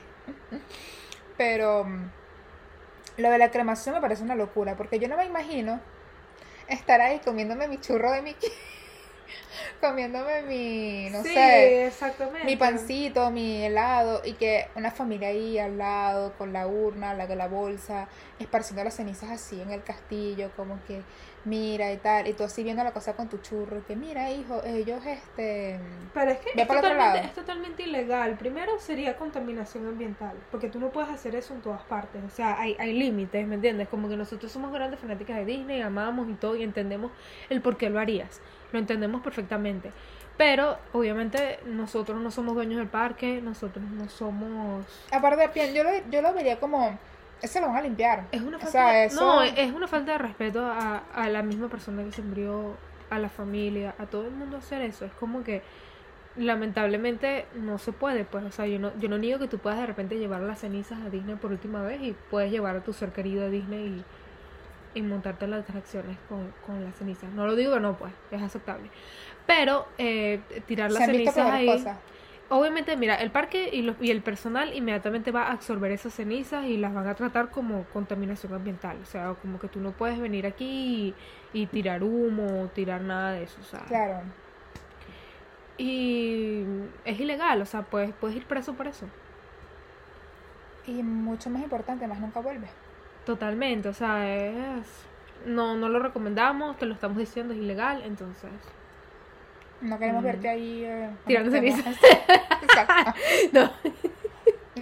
Pero 1.38 1.86
mm, 1.86 2.10
lo 3.18 3.30
de 3.30 3.38
la 3.38 3.52
cremación 3.52 3.96
me 3.96 4.02
parece 4.02 4.24
una 4.24 4.36
locura. 4.36 4.76
Porque 4.76 5.00
yo 5.00 5.08
no 5.08 5.18
me 5.18 5.26
imagino 5.26 5.80
estar 6.68 7.02
ahí 7.02 7.20
comiéndome 7.20 7.68
mi 7.68 7.80
churro 7.80 8.12
de 8.12 8.22
Mickey. 8.22 8.50
comiéndome 9.82 10.44
mi, 10.44 11.10
no 11.10 11.24
sé, 11.24 11.88
exactamente. 11.88 12.46
mi 12.46 12.56
pancito, 12.56 13.32
mi 13.32 13.64
helado. 13.64 14.22
Y 14.24 14.34
que 14.34 14.68
una 14.76 14.92
familia 14.92 15.30
ahí 15.30 15.58
al 15.60 15.78
lado, 15.78 16.34
con 16.38 16.54
la 16.54 16.68
urna, 16.68 17.14
la, 17.14 17.28
la 17.28 17.48
bolsa, 17.48 18.08
esparciendo 18.40 18.84
las 18.84 18.96
cenizas 18.96 19.30
así 19.32 19.62
en 19.62 19.72
el 19.72 19.84
castillo. 19.84 20.52
Como 20.56 20.80
que 20.86 21.02
mira 21.46 21.92
y 21.94 21.98
tal. 21.98 22.28
Y 22.28 22.34
tú 22.34 22.44
así 22.44 22.64
viendo 22.64 22.84
la 22.84 22.92
cosa 22.92 23.16
con 23.16 23.30
tu 23.30 23.38
churro. 23.38 23.78
Y 23.78 23.82
que 23.82 23.96
mira, 23.96 24.30
hijo, 24.32 24.62
ellos 24.66 25.06
este. 25.06 25.80
Pero 26.14 26.32
es 26.32 26.40
que 26.40 26.62
es 26.62 26.68
totalmente, 26.68 27.20
es 27.20 27.34
totalmente 27.34 27.84
ilegal. 27.84 28.38
Primero 28.38 28.78
sería 28.80 29.16
contaminación 29.16 29.88
ambiental, 29.88 30.34
porque 30.52 30.70
tú 30.70 30.80
no 30.80 30.90
puedes 30.90 31.10
hacer 31.10 31.36
eso 31.36 31.54
en 31.54 31.62
todas 31.62 31.82
partes. 31.84 32.22
O 32.24 32.30
sea, 32.30 32.60
hay, 32.60 32.76
hay 32.80 32.94
límites, 32.94 33.48
¿me 33.48 33.56
entiendes? 33.56 33.88
Como 33.88 34.10
que 34.10 34.18
nosotros 34.18 34.52
somos 34.52 34.72
grandes 34.72 35.00
fanáticas 35.00 35.38
de 35.38 35.46
Disney, 35.46 35.82
amamos 35.82 36.30
y 36.30 36.34
todo, 36.34 36.56
y 36.56 36.64
entendemos 36.64 37.12
el 37.50 37.62
por 37.62 37.78
qué 37.78 37.90
lo 37.90 38.00
harías. 38.00 38.42
Lo 38.72 38.80
entendemos 38.80 39.22
perfectamente. 39.22 39.92
Pero, 40.38 40.78
obviamente, 40.92 41.60
nosotros 41.66 42.20
no 42.20 42.30
somos 42.30 42.56
dueños 42.56 42.78
del 42.78 42.90
parque, 42.90 43.42
nosotros 43.42 43.86
no 43.86 44.10
somos... 44.10 44.86
Aparte, 45.12 45.74
yo 45.74 45.84
lo, 45.84 45.92
yo 46.10 46.22
lo 46.22 46.34
vería 46.34 46.60
como. 46.60 46.98
Eso 47.42 47.60
lo 47.60 47.68
van 47.68 47.78
a 47.78 47.82
limpiar. 47.82 48.26
Es 48.32 48.42
una 48.42 48.58
O 48.58 48.60
falta 48.60 48.72
sea, 48.72 48.92
de- 48.92 49.06
eso- 49.06 49.22
No, 49.22 49.44
es 49.44 49.72
una 49.74 49.88
falta 49.88 50.14
de 50.14 50.18
respeto 50.18 50.66
a, 50.66 51.04
a 51.14 51.30
la 51.30 51.44
misma 51.44 51.68
persona 51.70 52.04
que 52.04 52.12
se 52.12 52.22
murió, 52.22 52.76
a 53.10 53.20
la 53.20 53.30
familia, 53.30 53.94
a 54.00 54.06
todo 54.08 54.26
el 54.26 54.32
mundo 54.32 54.58
hacer 54.58 54.82
eso. 54.82 55.06
Es 55.06 55.12
como 55.14 55.44
que 55.44 55.62
lamentablemente 56.38 57.46
no 57.56 57.78
se 57.78 57.92
puede, 57.94 58.26
pues, 58.26 58.44
o 58.44 58.52
sea, 58.52 58.66
yo 58.68 58.80
no, 58.80 58.92
yo 59.00 59.08
no 59.10 59.18
niego 59.18 59.40
que 59.40 59.48
tú 59.48 59.58
puedas 59.60 59.80
de 59.80 59.86
repente 59.86 60.18
llevar 60.18 60.42
las 60.42 60.60
cenizas 60.60 61.00
a 61.02 61.10
Disney 61.10 61.36
por 61.36 61.52
última 61.52 61.82
vez 61.82 62.02
y 62.02 62.16
puedes 62.30 62.52
llevar 62.52 62.76
a 62.76 62.82
tu 62.84 62.94
ser 62.94 63.12
querido 63.12 63.46
a 63.46 63.50
Disney 63.50 64.04
y, 64.96 65.00
y 65.00 65.02
montarte 65.02 65.46
en 65.46 65.52
las 65.52 65.62
atracciones 65.62 66.18
con, 66.28 66.54
con 66.66 66.84
las 66.84 66.96
cenizas. 66.96 67.32
No 67.32 67.46
lo 67.48 67.56
digo 67.56 67.74
que 67.74 67.80
no, 67.80 67.98
pues, 67.98 68.12
es 68.32 68.42
aceptable. 68.42 68.90
Pero 69.48 69.88
eh, 69.98 70.42
tirar 70.66 70.92
las 70.92 71.06
cenizas 71.06 71.38
ahí... 71.38 71.68
cosas. 71.68 71.98
Obviamente, 72.48 72.96
mira, 72.96 73.16
el 73.16 73.32
parque 73.32 73.70
y, 73.74 73.82
los- 73.82 73.96
y 74.00 74.12
el 74.12 74.22
personal 74.22 74.74
inmediatamente 74.76 75.32
va 75.32 75.48
a 75.48 75.52
absorber 75.54 75.92
esas 75.92 76.14
cenizas 76.14 76.66
y 76.66 76.78
las 76.78 76.94
van 76.94 77.08
a 77.08 77.16
tratar 77.16 77.50
como 77.50 77.86
contaminación 77.86 78.54
ambiental. 78.54 78.98
O 79.02 79.06
sea, 79.06 79.34
como 79.42 79.60
que 79.60 79.68
tú 79.68 79.80
no 79.80 79.92
puedes 79.92 80.20
venir 80.20 80.46
aquí 80.46 81.16
y, 81.54 81.60
y 81.62 81.66
tirar 81.68 82.04
humo 82.04 82.70
tirar 82.76 83.02
nada 83.02 83.32
de 83.32 83.44
eso. 83.44 83.58
O 83.62 83.64
sea, 83.64 83.80
Claro. 83.88 84.22
y 85.78 86.64
es 87.04 87.20
ilegal, 87.20 87.62
o 87.62 87.66
sea, 87.66 87.82
puedes, 87.82 88.14
puedes 88.14 88.38
ir 88.38 88.46
preso 88.46 88.74
por 88.74 88.88
eso. 88.88 89.08
Y 90.88 91.02
mucho 91.04 91.50
más 91.50 91.64
importante, 91.64 92.08
más 92.08 92.20
nunca 92.20 92.40
vuelve. 92.40 92.68
Totalmente, 93.26 93.90
o 93.90 93.94
sea, 93.94 94.30
es... 94.36 94.86
No, 95.48 95.76
no 95.76 95.90
lo 95.90 96.00
recomendamos, 96.00 96.78
te 96.78 96.86
lo 96.86 96.94
estamos 96.94 97.18
diciendo, 97.18 97.54
es 97.54 97.60
ilegal, 97.60 98.04
entonces... 98.06 98.52
No 99.86 100.00
queremos 100.00 100.22
Mm. 100.22 100.26
verte 100.26 100.50
ahí. 100.50 100.84
eh, 100.84 101.10
Tirando 101.26 101.52
cenizas. 101.52 101.96
Exacto. 102.62 103.14
No, 103.54 103.72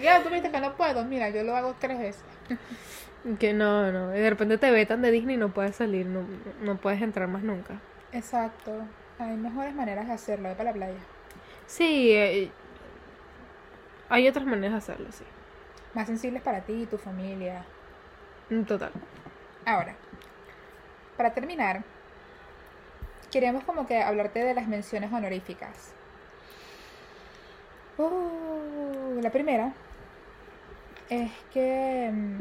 Ya, 0.01 0.21
tú 0.23 0.29
viste 0.29 0.49
que 0.51 0.59
no 0.59 0.73
puedo. 0.75 1.03
Mira, 1.05 1.29
yo 1.29 1.43
lo 1.43 1.55
hago 1.55 1.75
tres 1.79 1.99
veces. 1.99 2.23
que 3.39 3.53
no, 3.53 3.91
no. 3.91 4.07
De 4.09 4.29
repente 4.29 4.57
te 4.57 4.71
vetan 4.71 5.01
de 5.01 5.11
Disney 5.11 5.35
y 5.35 5.37
no 5.39 5.49
puedes 5.53 5.75
salir, 5.75 6.05
no, 6.05 6.21
no 6.61 6.77
puedes 6.77 7.01
entrar 7.01 7.27
más 7.27 7.43
nunca. 7.43 7.75
Exacto. 8.11 8.71
Hay 9.19 9.35
mejores 9.37 9.73
maneras 9.75 10.07
de 10.07 10.13
hacerlo. 10.13 10.49
Ve 10.49 10.55
para 10.55 10.69
la 10.71 10.73
playa. 10.73 10.97
Sí, 11.67 12.11
eh, 12.11 12.51
hay 14.09 14.27
otras 14.27 14.45
maneras 14.45 14.71
de 14.71 14.77
hacerlo, 14.77 15.11
sí. 15.11 15.23
Más 15.93 16.07
sensibles 16.07 16.41
para 16.41 16.61
ti 16.61 16.73
y 16.73 16.85
tu 16.85 16.97
familia. 16.97 17.63
En 18.49 18.65
Total. 18.65 18.91
Ahora, 19.65 19.95
para 21.17 21.33
terminar, 21.33 21.83
queríamos 23.34 23.63
como 23.63 23.88
que 23.88 24.00
hablarte 24.02 24.43
de 24.43 24.54
las 24.54 24.67
menciones 24.67 25.12
honoríficas. 25.12 25.91
Uh, 27.98 29.19
la 29.22 29.32
primera 29.32 29.74
es 31.10 31.32
que 31.52 32.12
mm, 32.13 32.39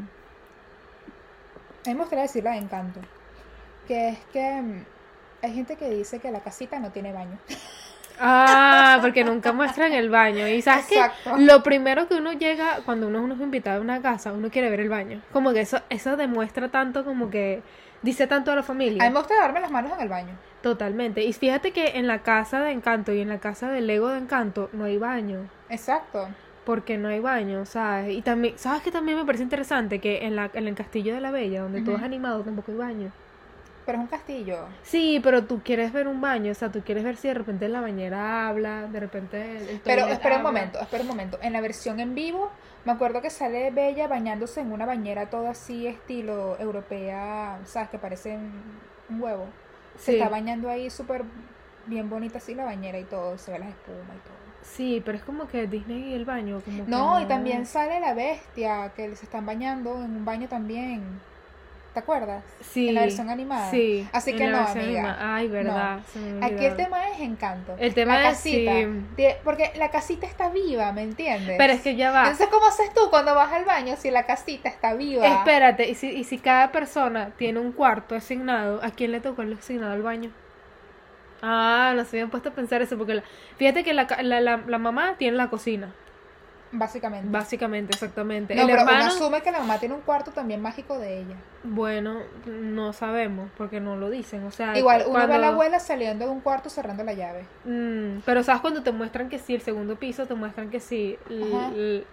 a 1.86 1.88
mí 1.88 1.94
me 1.94 2.00
gustaría 2.00 2.24
decir 2.24 2.44
la 2.44 2.52
de 2.52 2.58
encanto, 2.58 3.00
que 3.88 4.10
es 4.10 4.18
que 4.34 4.60
mm, 4.60 4.84
hay 5.40 5.54
gente 5.54 5.76
que 5.76 5.88
dice 5.88 6.20
que 6.20 6.30
la 6.30 6.40
casita 6.40 6.78
no 6.78 6.92
tiene 6.92 7.14
baño. 7.14 7.38
Ah, 8.24 8.98
porque 9.02 9.24
nunca 9.24 9.52
muestran 9.52 9.92
el 9.92 10.08
baño. 10.08 10.46
Y 10.48 10.62
sabes 10.62 10.86
que 10.86 11.02
lo 11.38 11.62
primero 11.62 12.08
que 12.08 12.14
uno 12.14 12.32
llega, 12.32 12.78
cuando 12.84 13.08
uno, 13.08 13.22
uno 13.22 13.34
es 13.34 13.40
invitado 13.40 13.78
a 13.78 13.80
una 13.80 14.00
casa, 14.00 14.32
uno 14.32 14.50
quiere 14.50 14.70
ver 14.70 14.80
el 14.80 14.88
baño. 14.88 15.20
Como 15.32 15.52
que 15.52 15.60
eso, 15.60 15.80
eso 15.90 16.16
demuestra 16.16 16.68
tanto, 16.68 17.04
como 17.04 17.30
que 17.30 17.62
dice 18.02 18.26
tanto 18.26 18.52
a 18.52 18.54
la 18.54 18.60
A 18.60 18.64
familia. 18.64 19.02
mí 19.02 19.10
me 19.10 19.18
gusta 19.18 19.34
darme 19.36 19.60
las 19.60 19.70
manos 19.70 19.92
en 19.92 20.00
el 20.00 20.08
baño. 20.08 20.34
Totalmente. 20.62 21.22
Y 21.24 21.32
fíjate 21.32 21.72
que 21.72 21.98
en 21.98 22.06
la 22.06 22.20
casa 22.22 22.60
de 22.60 22.70
Encanto 22.70 23.12
y 23.12 23.20
en 23.20 23.28
la 23.28 23.38
casa 23.38 23.70
del 23.70 23.86
Lego 23.86 24.08
de 24.08 24.18
Encanto 24.18 24.70
no 24.72 24.84
hay 24.84 24.98
baño. 24.98 25.48
Exacto. 25.68 26.28
Porque 26.64 26.96
no 26.96 27.08
hay 27.08 27.18
baño, 27.18 27.64
¿sabes? 27.66 28.12
Y 28.14 28.22
también, 28.22 28.54
¿sabes 28.56 28.82
que 28.82 28.92
también 28.92 29.18
me 29.18 29.24
parece 29.24 29.42
interesante? 29.42 29.98
Que 29.98 30.24
en, 30.26 30.36
la, 30.36 30.48
en 30.54 30.68
el 30.68 30.76
Castillo 30.76 31.12
de 31.14 31.20
la 31.20 31.32
Bella, 31.32 31.62
donde 31.62 31.82
todo 31.82 31.96
es 31.96 32.02
animado, 32.02 32.42
tampoco 32.42 32.70
hay 32.70 32.78
baño. 32.78 33.12
Pero 33.84 33.98
es 33.98 34.02
un 34.02 34.08
castillo. 34.08 34.66
Sí, 34.82 35.20
pero 35.24 35.44
tú 35.44 35.60
quieres 35.64 35.92
ver 35.92 36.06
un 36.06 36.20
baño, 36.20 36.52
o 36.52 36.54
sea, 36.54 36.70
tú 36.70 36.82
quieres 36.82 37.02
ver 37.02 37.16
si 37.16 37.28
de 37.28 37.34
repente 37.34 37.68
la 37.68 37.80
bañera 37.80 38.48
habla, 38.48 38.86
de 38.86 39.00
repente 39.00 39.58
el, 39.58 39.80
Pero 39.82 40.06
espera 40.06 40.36
un 40.36 40.42
momento, 40.42 40.80
espera 40.80 41.02
un 41.02 41.08
momento. 41.08 41.38
En 41.42 41.52
la 41.52 41.60
versión 41.60 41.98
en 41.98 42.14
vivo, 42.14 42.50
me 42.84 42.92
acuerdo 42.92 43.20
que 43.22 43.30
sale 43.30 43.70
Bella 43.72 44.06
bañándose 44.06 44.60
en 44.60 44.72
una 44.72 44.86
bañera 44.86 45.30
toda 45.30 45.50
así, 45.50 45.86
estilo 45.86 46.56
europea, 46.60 47.58
¿sabes? 47.64 47.88
Que 47.88 47.98
parece 47.98 48.38
un 49.08 49.20
huevo. 49.22 49.46
Se 49.96 50.12
Sí. 50.12 50.18
está 50.18 50.28
bañando 50.28 50.70
ahí 50.70 50.88
súper 50.88 51.24
bien 51.86 52.08
bonita 52.08 52.38
así 52.38 52.54
la 52.54 52.64
bañera 52.64 52.98
y 52.98 53.04
todo, 53.04 53.36
se 53.36 53.50
ve 53.52 53.58
las 53.58 53.68
espumas 53.70 54.16
y 54.16 54.20
todo. 54.28 54.42
Sí, 54.62 55.02
pero 55.04 55.18
es 55.18 55.24
como 55.24 55.48
que 55.48 55.66
Disney 55.66 56.10
y 56.10 56.14
el 56.14 56.24
baño, 56.24 56.60
como 56.64 56.84
que 56.84 56.90
No, 56.90 57.20
y 57.20 57.26
también 57.26 57.66
sale 57.66 57.98
la 57.98 58.14
bestia, 58.14 58.92
que 58.94 59.16
se 59.16 59.24
están 59.24 59.44
bañando 59.44 59.96
en 60.04 60.14
un 60.16 60.24
baño 60.24 60.46
también. 60.48 61.02
¿Te 61.92 62.00
acuerdas? 62.00 62.42
Sí. 62.62 62.88
En 62.88 62.94
la 62.94 63.02
versión 63.02 63.28
animada. 63.28 63.70
Sí. 63.70 64.08
Así 64.12 64.34
que 64.34 64.46
no, 64.48 64.58
amiga. 64.66 65.18
Ay, 65.20 65.48
verdad. 65.48 66.00
Aquí 66.40 66.64
el 66.64 66.74
tema 66.74 67.06
es 67.10 67.20
encanto. 67.20 67.74
El 67.78 67.92
tema 67.92 68.14
la 68.14 68.30
es, 68.30 68.36
casita. 68.38 68.72
sí. 68.72 69.26
Porque 69.44 69.72
la 69.76 69.90
casita 69.90 70.26
está 70.26 70.48
viva, 70.48 70.90
¿me 70.92 71.02
entiendes? 71.02 71.56
Pero 71.58 71.72
es 71.74 71.82
que 71.82 71.94
ya 71.94 72.10
va. 72.10 72.22
Entonces, 72.22 72.48
¿cómo 72.50 72.64
haces 72.66 72.94
tú 72.94 73.10
cuando 73.10 73.34
vas 73.34 73.52
al 73.52 73.66
baño 73.66 73.94
si 73.98 74.10
la 74.10 74.24
casita 74.24 74.70
está 74.70 74.94
viva? 74.94 75.26
Espérate, 75.26 75.86
y 75.90 75.94
si, 75.94 76.08
y 76.08 76.24
si 76.24 76.38
cada 76.38 76.72
persona 76.72 77.32
tiene 77.36 77.60
un 77.60 77.72
cuarto 77.72 78.14
asignado, 78.14 78.80
¿a 78.82 78.88
quién 78.90 79.12
le 79.12 79.20
tocó 79.20 79.42
el 79.42 79.52
asignado 79.52 79.92
al 79.92 80.02
baño? 80.02 80.30
Ah, 81.42 81.92
no 81.96 82.04
se 82.04 82.16
habían 82.16 82.30
puesto 82.30 82.50
a 82.50 82.52
pensar 82.52 82.80
eso, 82.82 82.96
porque 82.96 83.14
la- 83.14 83.24
fíjate 83.58 83.82
que 83.84 83.92
la, 83.92 84.06
la, 84.22 84.40
la, 84.40 84.56
la 84.66 84.78
mamá 84.78 85.16
tiene 85.18 85.36
la 85.36 85.50
cocina, 85.50 85.92
Básicamente. 86.74 87.28
básicamente, 87.30 87.92
exactamente. 87.92 88.54
no, 88.54 88.62
el 88.62 88.66
pero 88.68 88.82
uno 88.82 88.90
hermano, 88.92 89.10
asume 89.12 89.42
que 89.42 89.52
la 89.52 89.58
mamá 89.60 89.78
tiene 89.78 89.94
un 89.94 90.00
cuarto 90.00 90.30
también 90.30 90.62
mágico 90.62 90.98
de 90.98 91.18
ella. 91.18 91.36
bueno, 91.64 92.20
no 92.46 92.92
sabemos, 92.94 93.50
porque 93.58 93.78
no 93.78 93.96
lo 93.96 94.08
dicen, 94.08 94.42
o 94.44 94.50
sea, 94.50 94.76
Igual, 94.78 95.04
uno 95.06 95.18
ve 95.18 95.24
a 95.24 95.26
la 95.26 95.32
cuando- 95.34 95.46
abuela 95.48 95.78
saliendo 95.80 96.24
de 96.24 96.30
un 96.30 96.40
cuarto 96.40 96.70
cerrando 96.70 97.04
la 97.04 97.12
llave. 97.12 97.44
Mm, 97.66 98.20
pero 98.24 98.42
sabes 98.42 98.62
cuando 98.62 98.82
te 98.82 98.90
muestran 98.90 99.28
que 99.28 99.38
sí, 99.38 99.54
el 99.54 99.60
segundo 99.60 99.96
piso, 99.96 100.26
te 100.26 100.34
muestran 100.34 100.70
que 100.70 100.80
sí, 100.80 101.18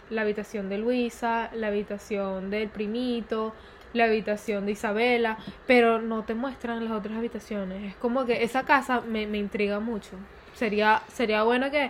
la 0.09 0.21
habitación 0.21 0.67
de 0.69 0.77
Luisa, 0.77 1.49
la 1.53 1.67
habitación 1.67 2.49
del 2.49 2.67
primito, 2.69 3.53
la 3.93 4.03
habitación 4.03 4.65
de 4.65 4.73
Isabela, 4.73 5.37
pero 5.65 5.99
no 6.01 6.23
te 6.23 6.35
muestran 6.35 6.83
las 6.83 6.93
otras 6.93 7.17
habitaciones. 7.17 7.83
Es 7.91 7.95
como 7.95 8.25
que 8.25 8.43
esa 8.43 8.63
casa 8.63 9.01
me, 9.01 9.25
me 9.25 9.37
intriga 9.37 9.79
mucho. 9.79 10.11
Sería, 10.53 11.01
sería 11.13 11.43
bueno 11.43 11.71
que 11.71 11.89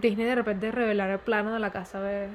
Disney 0.00 0.26
de 0.26 0.34
repente 0.34 0.70
revelara 0.70 1.14
el 1.14 1.18
plano 1.20 1.52
de 1.52 1.60
la 1.60 1.70
casa. 1.70 2.00
ver. 2.00 2.28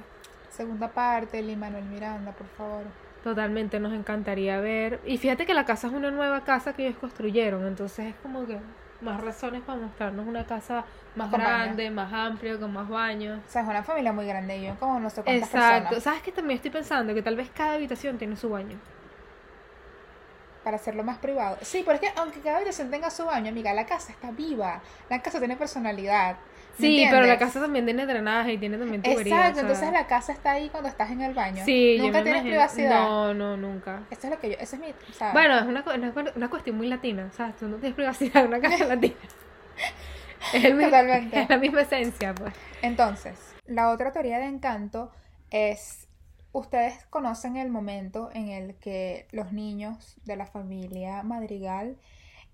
Segunda 0.49 0.89
parte, 0.89 1.41
Lin 1.41 1.59
Manuel 1.59 1.85
Miranda, 1.85 2.31
por 2.31 2.47
favor. 2.47 2.83
Totalmente 3.23 3.79
nos 3.79 3.93
encantaría 3.93 4.59
ver. 4.59 4.99
Y 5.05 5.17
fíjate 5.17 5.45
que 5.45 5.53
la 5.53 5.65
casa 5.65 5.87
es 5.87 5.93
una 5.93 6.11
nueva 6.11 6.43
casa 6.43 6.73
que 6.73 6.87
ellos 6.87 6.99
construyeron, 6.99 7.65
entonces 7.65 8.07
es 8.07 8.15
como 8.23 8.45
que 8.45 8.57
más 9.01 9.21
razones 9.21 9.61
para 9.61 9.79
mostrarnos 9.79 10.27
una 10.27 10.45
casa 10.45 10.83
más 11.15 11.29
Con 11.29 11.39
baño. 11.39 11.49
grande, 11.49 11.89
más 11.89 12.11
amplia, 12.11 12.57
con 12.57 12.73
más 12.73 12.87
baños. 12.89 13.39
O 13.47 13.51
sea, 13.51 13.61
es 13.61 13.67
una 13.67 13.83
familia 13.83 14.11
muy 14.11 14.25
grande 14.25 14.57
y 14.57 14.65
yo 14.67 14.75
como 14.79 14.99
no 14.99 15.09
sé 15.09 15.21
cuántas 15.21 15.49
Exacto. 15.53 15.79
personas. 15.81 16.03
¿Sabes 16.03 16.21
que 16.21 16.31
también 16.31 16.55
estoy 16.57 16.71
pensando 16.71 17.13
que 17.13 17.21
tal 17.21 17.35
vez 17.35 17.49
cada 17.53 17.73
habitación 17.75 18.17
tiene 18.17 18.35
su 18.35 18.49
baño? 18.49 18.77
Para 20.63 20.75
hacerlo 20.75 21.03
más 21.03 21.17
privado. 21.19 21.57
Sí, 21.61 21.83
pero 21.85 21.95
es 21.95 22.01
que 22.01 22.19
aunque 22.19 22.41
cada 22.41 22.57
habitación 22.57 22.91
tenga 22.91 23.09
su 23.09 23.25
baño, 23.25 23.49
amiga, 23.49 23.73
la 23.73 23.85
casa 23.85 24.11
está 24.11 24.31
viva. 24.31 24.81
La 25.09 25.21
casa 25.21 25.39
tiene 25.39 25.55
personalidad. 25.55 26.35
¿Me 26.79 26.87
Sí, 26.87 27.07
pero 27.09 27.25
la 27.25 27.37
casa 27.37 27.59
también 27.61 27.85
tiene 27.85 28.05
drenaje 28.05 28.53
y 28.53 28.57
tiene 28.57 28.77
también 28.77 29.01
tubería. 29.01 29.35
Exacto, 29.35 29.49
o 29.51 29.53
sea, 29.53 29.61
entonces 29.61 29.91
la 29.93 30.07
casa 30.07 30.31
está 30.33 30.51
ahí 30.51 30.69
cuando 30.69 30.89
estás 30.89 31.11
en 31.11 31.21
el 31.21 31.33
baño. 31.33 31.63
Sí, 31.65 31.97
Nunca 31.99 32.23
tienes 32.23 32.41
imagino- 32.43 32.49
privacidad. 32.51 33.01
No, 33.03 33.33
no, 33.33 33.57
nunca. 33.57 34.03
Esto 34.09 34.27
es 34.27 34.33
lo 34.33 34.39
que 34.39 34.49
yo, 34.51 34.55
ese 34.59 34.75
es 34.77 34.81
mi, 34.81 34.87
¿sabes? 35.13 35.33
Bueno, 35.33 35.57
es 35.57 35.63
una, 35.65 35.83
cu- 35.83 35.91
una, 35.91 36.11
cu- 36.13 36.31
una 36.35 36.49
cuestión 36.49 36.77
muy 36.77 36.87
latina, 36.87 37.29
¿sabes? 37.35 37.55
Tú 37.57 37.67
no 37.67 37.77
tienes 37.77 37.95
privacidad 37.95 38.43
en 38.43 38.47
una 38.47 38.59
casa 38.61 38.85
latina. 38.85 39.15
Es, 40.53 40.63
el 40.63 40.75
mi- 40.75 40.85
Totalmente. 40.85 41.41
es 41.41 41.49
la 41.49 41.57
misma 41.57 41.81
esencia, 41.81 42.33
pues. 42.33 42.53
Entonces, 42.81 43.37
la 43.65 43.89
otra 43.89 44.11
teoría 44.11 44.39
de 44.39 44.45
encanto 44.45 45.11
es, 45.51 46.07
ustedes 46.51 47.05
conocen 47.09 47.57
el 47.57 47.69
momento 47.69 48.29
en 48.33 48.49
el 48.49 48.75
que 48.75 49.27
los 49.31 49.51
niños 49.51 50.15
de 50.25 50.35
la 50.37 50.45
familia 50.45 51.23
Madrigal, 51.23 51.97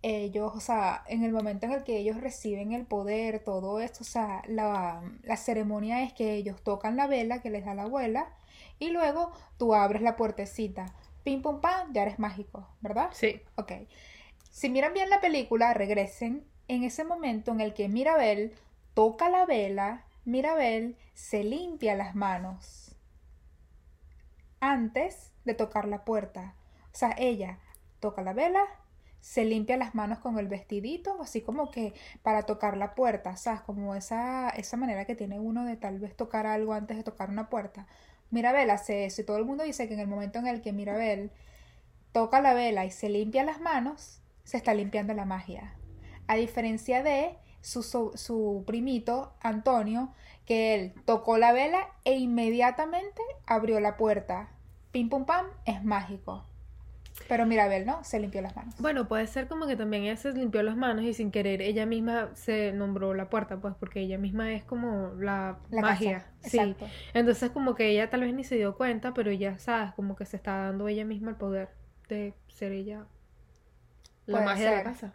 ellos, 0.05 0.51
o 0.55 0.59
sea, 0.59 1.03
en 1.07 1.23
el 1.23 1.31
momento 1.31 1.65
en 1.65 1.71
el 1.71 1.83
que 1.83 1.97
ellos 1.97 2.21
reciben 2.21 2.73
el 2.73 2.85
poder, 2.85 3.39
todo 3.43 3.79
esto, 3.79 3.99
o 4.01 4.05
sea, 4.05 4.43
la, 4.47 5.01
la 5.23 5.37
ceremonia 5.37 6.03
es 6.03 6.13
que 6.13 6.33
ellos 6.35 6.61
tocan 6.63 6.95
la 6.95 7.07
vela 7.07 7.41
que 7.41 7.49
les 7.49 7.65
da 7.65 7.73
la 7.73 7.83
abuela 7.83 8.27
y 8.77 8.89
luego 8.89 9.31
tú 9.57 9.73
abres 9.73 10.01
la 10.01 10.15
puertecita, 10.15 10.93
pim 11.23 11.41
pum 11.41 11.59
pam, 11.59 11.91
ya 11.93 12.03
eres 12.03 12.19
mágico, 12.19 12.67
¿verdad? 12.81 13.09
Sí. 13.13 13.41
Ok. 13.55 13.71
Si 14.51 14.69
miran 14.69 14.93
bien 14.93 15.09
la 15.09 15.21
película, 15.21 15.73
regresen 15.73 16.45
en 16.67 16.83
ese 16.83 17.03
momento 17.03 17.51
en 17.51 17.61
el 17.61 17.73
que 17.73 17.89
Mirabel 17.89 18.53
toca 18.93 19.29
la 19.29 19.45
vela, 19.45 20.05
Mirabel 20.23 20.97
se 21.13 21.43
limpia 21.43 21.95
las 21.95 22.15
manos 22.15 22.95
antes 24.59 25.31
de 25.45 25.53
tocar 25.53 25.87
la 25.87 26.05
puerta. 26.05 26.55
O 26.93 26.97
sea, 26.97 27.15
ella 27.17 27.59
toca 27.99 28.21
la 28.21 28.33
vela, 28.33 28.63
se 29.25 29.43
limpia 29.43 29.75
las 29.75 29.95
manos 29.95 30.19
con 30.19 30.37
el 30.37 30.47
vestidito, 30.47 31.19
así 31.19 31.41
como 31.41 31.71
que 31.71 31.95
para 32.21 32.43
tocar 32.43 32.77
la 32.77 32.93
puerta, 32.93 33.35
¿sabes? 33.37 33.61
Como 33.61 33.95
esa, 33.95 34.49
esa 34.49 34.77
manera 34.77 35.05
que 35.05 35.15
tiene 35.15 35.39
uno 35.39 35.65
de 35.65 35.77
tal 35.77 35.97
vez 35.97 36.15
tocar 36.15 36.45
algo 36.45 36.73
antes 36.73 36.95
de 36.95 37.01
tocar 37.01 37.31
una 37.31 37.49
puerta. 37.49 37.87
Mirabel 38.29 38.69
hace 38.69 39.05
eso 39.05 39.23
y 39.23 39.25
todo 39.25 39.37
el 39.37 39.45
mundo 39.45 39.63
dice 39.63 39.87
que 39.87 39.95
en 39.95 39.99
el 39.99 40.07
momento 40.07 40.37
en 40.37 40.45
el 40.45 40.61
que 40.61 40.73
Mirabel 40.73 41.31
toca 42.11 42.39
la 42.39 42.53
vela 42.53 42.85
y 42.85 42.91
se 42.91 43.09
limpia 43.09 43.43
las 43.43 43.59
manos, 43.59 44.21
se 44.43 44.57
está 44.57 44.75
limpiando 44.75 45.15
la 45.15 45.25
magia. 45.25 45.73
A 46.27 46.35
diferencia 46.35 47.01
de 47.01 47.35
su, 47.61 47.81
su, 47.81 48.11
su 48.13 48.63
primito, 48.67 49.33
Antonio, 49.41 50.13
que 50.45 50.75
él 50.75 50.93
tocó 51.03 51.39
la 51.39 51.51
vela 51.51 51.87
e 52.03 52.13
inmediatamente 52.13 53.23
abrió 53.47 53.79
la 53.79 53.97
puerta. 53.97 54.49
Pim 54.91 55.09
pum 55.09 55.25
pam, 55.25 55.47
es 55.65 55.83
mágico. 55.83 56.45
Pero 57.27 57.45
Mirabel, 57.45 57.85
¿no? 57.85 58.03
Se 58.03 58.19
limpió 58.19 58.41
las 58.41 58.55
manos. 58.55 58.75
Bueno, 58.79 59.07
puede 59.07 59.25
ser 59.27 59.47
como 59.47 59.65
que 59.65 59.75
también 59.75 60.03
ella 60.03 60.15
se 60.15 60.31
limpió 60.31 60.61
las 60.61 60.77
manos 60.77 61.05
y 61.05 61.13
sin 61.13 61.31
querer 61.31 61.61
ella 61.61 61.85
misma 61.85 62.29
se 62.35 62.71
nombró 62.71 63.13
la 63.13 63.29
puerta, 63.29 63.57
pues 63.57 63.73
porque 63.79 64.01
ella 64.01 64.17
misma 64.17 64.53
es 64.53 64.63
como 64.63 65.13
la, 65.19 65.57
La 65.71 65.81
magia. 65.81 66.19
casa. 66.19 66.31
Sí. 66.41 66.59
Exacto. 66.59 66.87
Entonces 67.13 67.49
como 67.49 67.73
que 67.73 67.89
ella 67.89 68.09
tal 68.09 68.21
vez 68.21 68.33
ni 68.33 68.43
se 68.43 68.55
dio 68.55 68.75
cuenta, 68.75 69.13
pero 69.13 69.31
ya 69.31 69.57
sabes, 69.57 69.93
como 69.93 70.15
que 70.15 70.25
se 70.25 70.37
está 70.37 70.65
dando 70.65 70.87
ella 70.87 71.05
misma 71.05 71.31
el 71.31 71.37
poder 71.37 71.69
de 72.09 72.33
ser 72.47 72.71
ella 72.71 73.05
la 74.27 74.33
Puede 74.37 74.45
magia 74.45 74.69
de 74.69 74.75
la 74.77 74.83
casa. 74.83 75.13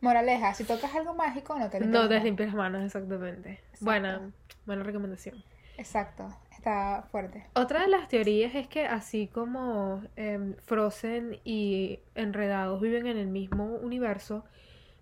Moraleja, 0.00 0.54
si 0.54 0.64
tocas 0.64 0.94
algo 0.94 1.14
mágico, 1.14 1.58
no 1.58 1.68
te 1.68 1.80
limpias 1.80 2.02
No 2.02 2.08
te 2.08 2.20
limpias 2.20 2.48
las 2.48 2.56
manos, 2.56 2.82
exactamente. 2.84 3.60
Buena, 3.80 4.30
buena 4.64 4.82
recomendación. 4.82 5.44
Exacto, 5.76 6.28
está 6.60 7.06
fuerte. 7.10 7.46
Otra 7.54 7.80
de 7.80 7.88
las 7.88 8.06
teorías 8.08 8.54
es 8.54 8.68
que 8.68 8.84
así 8.84 9.26
como 9.26 10.02
em, 10.16 10.54
Frozen 10.56 11.40
y 11.42 12.00
Enredados 12.14 12.80
viven 12.80 13.06
en 13.06 13.16
el 13.16 13.28
mismo 13.28 13.76
universo, 13.76 14.44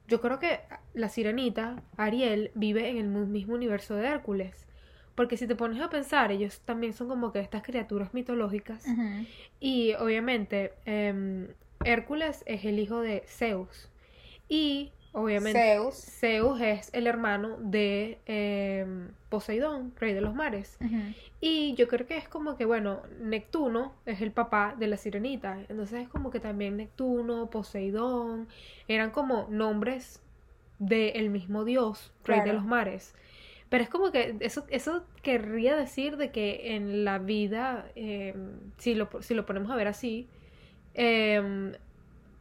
yo 0.07 0.21
creo 0.21 0.39
que 0.39 0.61
la 0.95 1.09
sirenita, 1.09 1.83
Ariel, 1.97 2.53
vive 2.55 2.89
en 2.89 2.97
el 2.97 3.09
mismo 3.09 3.55
universo 3.55 3.97
de 3.97 4.07
Hércules. 4.07 4.67
Porque 5.17 5.37
si 5.37 5.49
te 5.49 5.57
pones 5.57 5.81
a 5.83 5.91
pensar, 5.91 6.31
ellos 6.31 6.61
también 6.65 6.93
son 6.93 7.09
como 7.09 7.33
que 7.33 7.41
estas 7.41 7.63
criaturas 7.63 8.15
mitológicas. 8.15 8.87
Y 9.59 9.95
obviamente 9.95 10.75
em, 10.85 11.49
Hércules 11.85 12.45
es 12.47 12.65
el 12.65 12.79
hijo 12.79 13.01
de 13.01 13.25
Zeus. 13.27 13.91
Y 14.49 14.93
obviamente 15.13 15.59
Zeus. 15.59 15.95
Zeus 15.95 16.61
es 16.61 16.91
el 16.93 17.07
hermano 17.07 17.57
de 17.59 18.19
em, 18.27 19.11
Poseidón, 19.29 19.93
rey 19.99 20.15
de 20.15 20.21
los 20.21 20.35
mares. 20.35 20.79
Y 21.41 21.75
yo 21.75 21.89
creo 21.89 22.07
que 22.07 22.17
es 22.17 22.29
como 22.29 22.57
que, 22.57 22.65
bueno, 22.65 23.03
Neptuno 23.21 23.95
es 24.07 24.21
el 24.21 24.33
papá 24.33 24.75
de 24.79 24.87
la 24.87 24.97
sirenita. 24.97 25.59
Entonces 25.69 26.03
es 26.03 26.09
como 26.09 26.31
que 26.31 26.41
también 26.41 26.77
Neptuno, 26.77 27.51
Poseidón, 27.51 28.49
eran 28.89 29.11
como 29.11 29.47
nombres 29.51 30.23
del 30.79 31.31
mismo 31.31 31.65
dios, 31.65 32.13
rey 32.25 32.41
de 32.41 32.53
los 32.53 32.65
mares. 32.65 33.15
Pero 33.69 33.85
es 33.85 33.91
como 33.91 34.11
que 34.13 34.37
eso, 34.41 34.65
eso 34.71 35.05
querría 35.23 35.77
decir 35.77 36.17
de 36.17 36.31
que 36.31 36.75
en 36.75 37.05
la 37.05 37.19
vida, 37.19 37.91
eh, 37.97 38.35
si, 38.79 38.95
lo, 38.95 39.11
si 39.21 39.35
lo 39.35 39.45
ponemos 39.45 39.71
a 39.71 39.77
ver 39.77 39.89
así, 39.89 40.27
eh, 40.95 41.75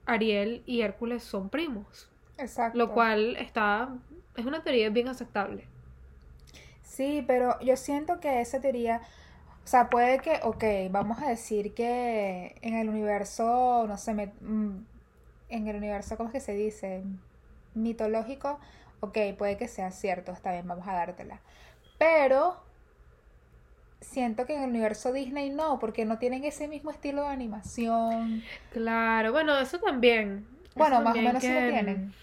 Ariel 0.05 0.63
y 0.65 0.81
Hércules 0.81 1.23
son 1.23 1.49
primos. 1.49 2.09
Exacto. 2.37 2.77
Lo 2.77 2.93
cual 2.93 3.35
está, 3.37 3.89
es 4.35 4.45
una 4.45 4.63
teoría 4.63 4.89
bien 4.89 5.07
aceptable. 5.07 5.67
Sí, 6.83 7.23
pero 7.27 7.59
yo 7.61 7.75
siento 7.77 8.19
que 8.19 8.41
esa 8.41 8.59
teoría, 8.61 9.01
o 9.63 9.67
sea, 9.67 9.89
puede 9.89 10.19
que, 10.19 10.39
ok, 10.43 10.63
vamos 10.91 11.21
a 11.21 11.29
decir 11.29 11.73
que 11.73 12.55
en 12.61 12.75
el 12.75 12.89
universo, 12.89 13.85
no 13.87 13.97
sé, 13.97 14.13
me- 14.13 14.33
mm, 14.41 14.85
en 15.49 15.67
el 15.67 15.75
universo, 15.77 16.17
¿cómo 16.17 16.29
es 16.29 16.33
que 16.33 16.39
se 16.41 16.53
dice? 16.55 17.03
Mitológico, 17.75 18.59
ok, 19.01 19.17
puede 19.37 19.57
que 19.57 19.67
sea 19.67 19.91
cierto, 19.91 20.31
está 20.31 20.51
bien, 20.53 20.67
vamos 20.67 20.87
a 20.87 20.93
dártela. 20.93 21.39
Pero 21.99 22.57
siento 24.01 24.45
que 24.45 24.55
en 24.55 24.63
el 24.63 24.69
universo 24.69 25.11
Disney 25.13 25.49
no, 25.49 25.79
porque 25.79 26.05
no 26.05 26.17
tienen 26.17 26.43
ese 26.43 26.67
mismo 26.67 26.91
estilo 26.91 27.21
de 27.23 27.27
animación. 27.29 28.43
Claro, 28.71 29.31
bueno, 29.31 29.57
eso 29.59 29.79
también. 29.79 30.45
Eso 30.75 30.75
Bueno, 30.79 31.01
más 31.01 31.17
o 31.17 31.21
menos 31.21 31.43
sí 31.43 31.53
lo 31.53 31.59
tienen. 31.63 32.13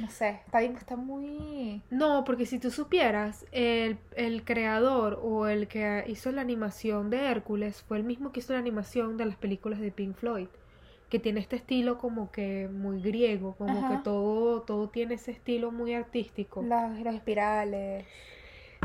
No 0.00 0.08
sé, 0.10 0.40
está, 0.46 0.60
bien- 0.60 0.76
está 0.76 0.96
muy... 0.96 1.82
No, 1.90 2.24
porque 2.24 2.46
si 2.46 2.58
tú 2.58 2.70
supieras, 2.70 3.44
el, 3.52 3.98
el 4.16 4.44
creador 4.44 5.20
o 5.22 5.46
el 5.46 5.68
que 5.68 6.04
hizo 6.06 6.32
la 6.32 6.40
animación 6.40 7.10
de 7.10 7.26
Hércules 7.26 7.82
fue 7.82 7.98
el 7.98 8.04
mismo 8.04 8.32
que 8.32 8.40
hizo 8.40 8.52
la 8.52 8.58
animación 8.60 9.16
de 9.16 9.26
las 9.26 9.36
películas 9.36 9.78
de 9.80 9.90
Pink 9.90 10.16
Floyd, 10.16 10.48
que 11.10 11.18
tiene 11.18 11.40
este 11.40 11.56
estilo 11.56 11.98
como 11.98 12.30
que 12.30 12.68
muy 12.72 13.02
griego, 13.02 13.54
como 13.56 13.78
Ajá. 13.78 13.98
que 13.98 14.04
todo, 14.04 14.62
todo 14.62 14.88
tiene 14.88 15.14
ese 15.14 15.32
estilo 15.32 15.70
muy 15.70 15.92
artístico. 15.94 16.62
Los, 16.62 16.98
los 17.00 17.14
espirales. 17.14 18.06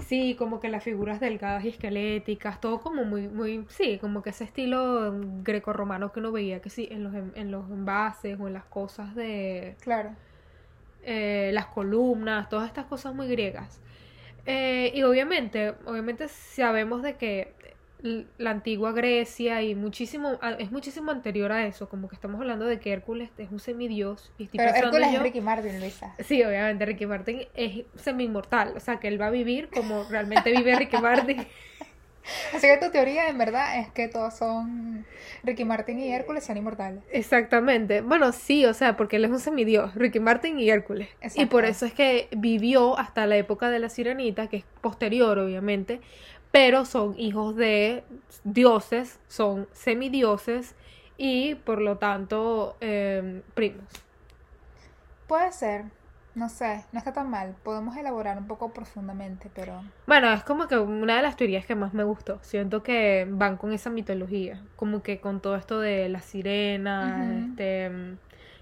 Sí, 0.08 0.36
como 0.38 0.60
que 0.60 0.68
las 0.68 0.84
figuras 0.84 1.20
delgadas 1.22 1.64
y 1.64 1.70
esqueléticas, 1.70 2.60
todo 2.60 2.82
como 2.82 3.06
muy, 3.06 3.30
muy, 3.30 3.66
sí, 3.70 3.98
como 4.00 4.22
que 4.22 4.32
ese 4.32 4.44
estilo 4.44 5.14
grecorromano 5.44 6.12
que 6.12 6.20
uno 6.20 6.32
veía 6.34 6.62
que 6.62 6.70
sí, 6.70 6.88
en 6.92 7.04
los, 7.04 7.14
en, 7.14 7.32
en 7.36 7.50
los 7.52 7.70
envases 7.70 8.38
o 8.40 8.48
en 8.48 8.54
las 8.54 8.66
cosas 8.66 9.16
de, 9.16 9.78
Claro. 9.80 10.12
Eh, 11.06 11.52
las 11.54 11.68
columnas, 11.68 12.50
todas 12.50 12.68
estas 12.68 12.86
cosas 12.86 13.14
muy 13.16 13.28
griegas. 13.28 13.80
Eh, 14.46 14.92
y 14.94 15.04
obviamente, 15.04 15.74
obviamente 15.86 16.28
sabemos 16.28 17.02
de 17.02 17.16
que 17.16 17.54
la 18.38 18.52
antigua 18.52 18.92
Grecia 18.92 19.64
y 19.64 19.74
muchísimo, 19.74 20.38
es 20.60 20.72
muchísimo 20.72 21.10
anterior 21.12 21.52
a 21.52 21.66
eso, 21.66 21.90
como 21.90 22.08
que 22.08 22.14
estamos 22.16 22.40
hablando 22.40 22.66
de 22.66 22.80
que 22.80 22.92
Hércules 22.94 23.32
es 23.40 23.50
un 23.50 23.60
semidios 23.60 24.32
y 24.38 24.44
estoy 24.44 24.60
Pero 24.60 24.76
Hércules 24.76 25.10
yo- 25.12 25.18
es 25.18 25.24
Ricky 25.24 25.42
Martin, 25.42 25.80
Luisa. 25.80 26.14
Sí, 26.24 26.44
obviamente 26.44 26.86
Ricky 26.86 27.08
Martin 27.08 27.48
es 27.56 27.86
semi-inmortal, 27.96 28.74
o 28.76 28.80
sea 28.80 28.98
que 28.98 29.08
él 29.08 29.20
va 29.20 29.28
a 29.28 29.32
vivir 29.32 29.70
como 29.70 30.04
realmente 30.04 30.52
vive 30.52 30.76
Ricky 30.76 30.98
Martin. 30.98 31.38
Así 32.54 32.68
que 32.68 32.78
tu 32.78 32.92
teoría, 32.92 33.28
en 33.28 33.38
verdad, 33.38 33.80
es 33.80 33.90
que 33.90 34.08
todos 34.08 34.34
son. 34.36 35.06
Ricky 35.44 35.64
Martin 35.64 36.00
y 36.00 36.12
Hércules 36.12 36.44
sean 36.44 36.58
inmortales. 36.58 37.04
Exactamente. 37.12 38.02
Bueno, 38.02 38.32
sí, 38.32 38.66
o 38.66 38.74
sea, 38.74 38.98
porque 38.98 39.18
él 39.18 39.26
es 39.26 39.32
un 39.32 39.40
semidios, 39.40 39.94
Ricky 39.96 40.20
Martin 40.20 40.60
y 40.60 40.70
Hércules. 40.70 41.08
Y 41.22 41.26
Exacto. 41.26 41.50
por 41.50 41.66
eso 41.66 41.86
es 41.86 41.94
que 41.94 42.28
vivió 42.36 42.98
hasta 42.98 43.26
la 43.28 43.38
época 43.38 43.70
de 43.70 43.80
la 43.80 43.90
sirenita, 43.90 44.48
que 44.48 44.58
es 44.58 44.66
posterior, 44.82 45.38
obviamente, 45.38 46.02
pero 46.52 46.86
son 46.86 47.20
hijos 47.20 47.56
de 47.56 48.04
dioses, 48.44 49.20
son 49.28 49.68
semidioses 49.74 50.76
y 51.18 51.56
por 51.56 51.82
lo 51.82 51.98
tanto 51.98 52.78
eh, 52.82 53.42
primos. 53.54 53.86
Puede 55.28 55.52
ser. 55.52 55.86
No 56.36 56.50
sé, 56.50 56.84
no 56.92 57.00
está 57.00 57.14
tan 57.14 57.30
mal. 57.30 57.56
Podemos 57.64 57.96
elaborar 57.96 58.38
un 58.38 58.48
poco 58.48 58.74
profundamente, 58.74 59.50
pero. 59.56 59.82
Bueno, 60.06 60.32
es 60.34 60.44
como 60.44 60.68
que 60.68 60.78
una 60.78 61.16
de 61.16 61.22
las 61.24 61.38
teorías 61.38 61.66
que 61.66 61.76
más 61.76 61.94
me 61.94 62.04
gustó. 62.04 62.40
Siento 62.42 62.84
que 62.84 63.26
van 63.30 63.56
con 63.58 63.72
esa 63.72 63.90
mitología, 63.90 64.62
como 64.76 65.02
que 65.02 65.22
con 65.22 65.42
todo 65.42 65.56
esto 65.56 65.80
de 65.80 66.10
las 66.10 66.26
sirenas, 66.26 67.30
este, 67.32 68.18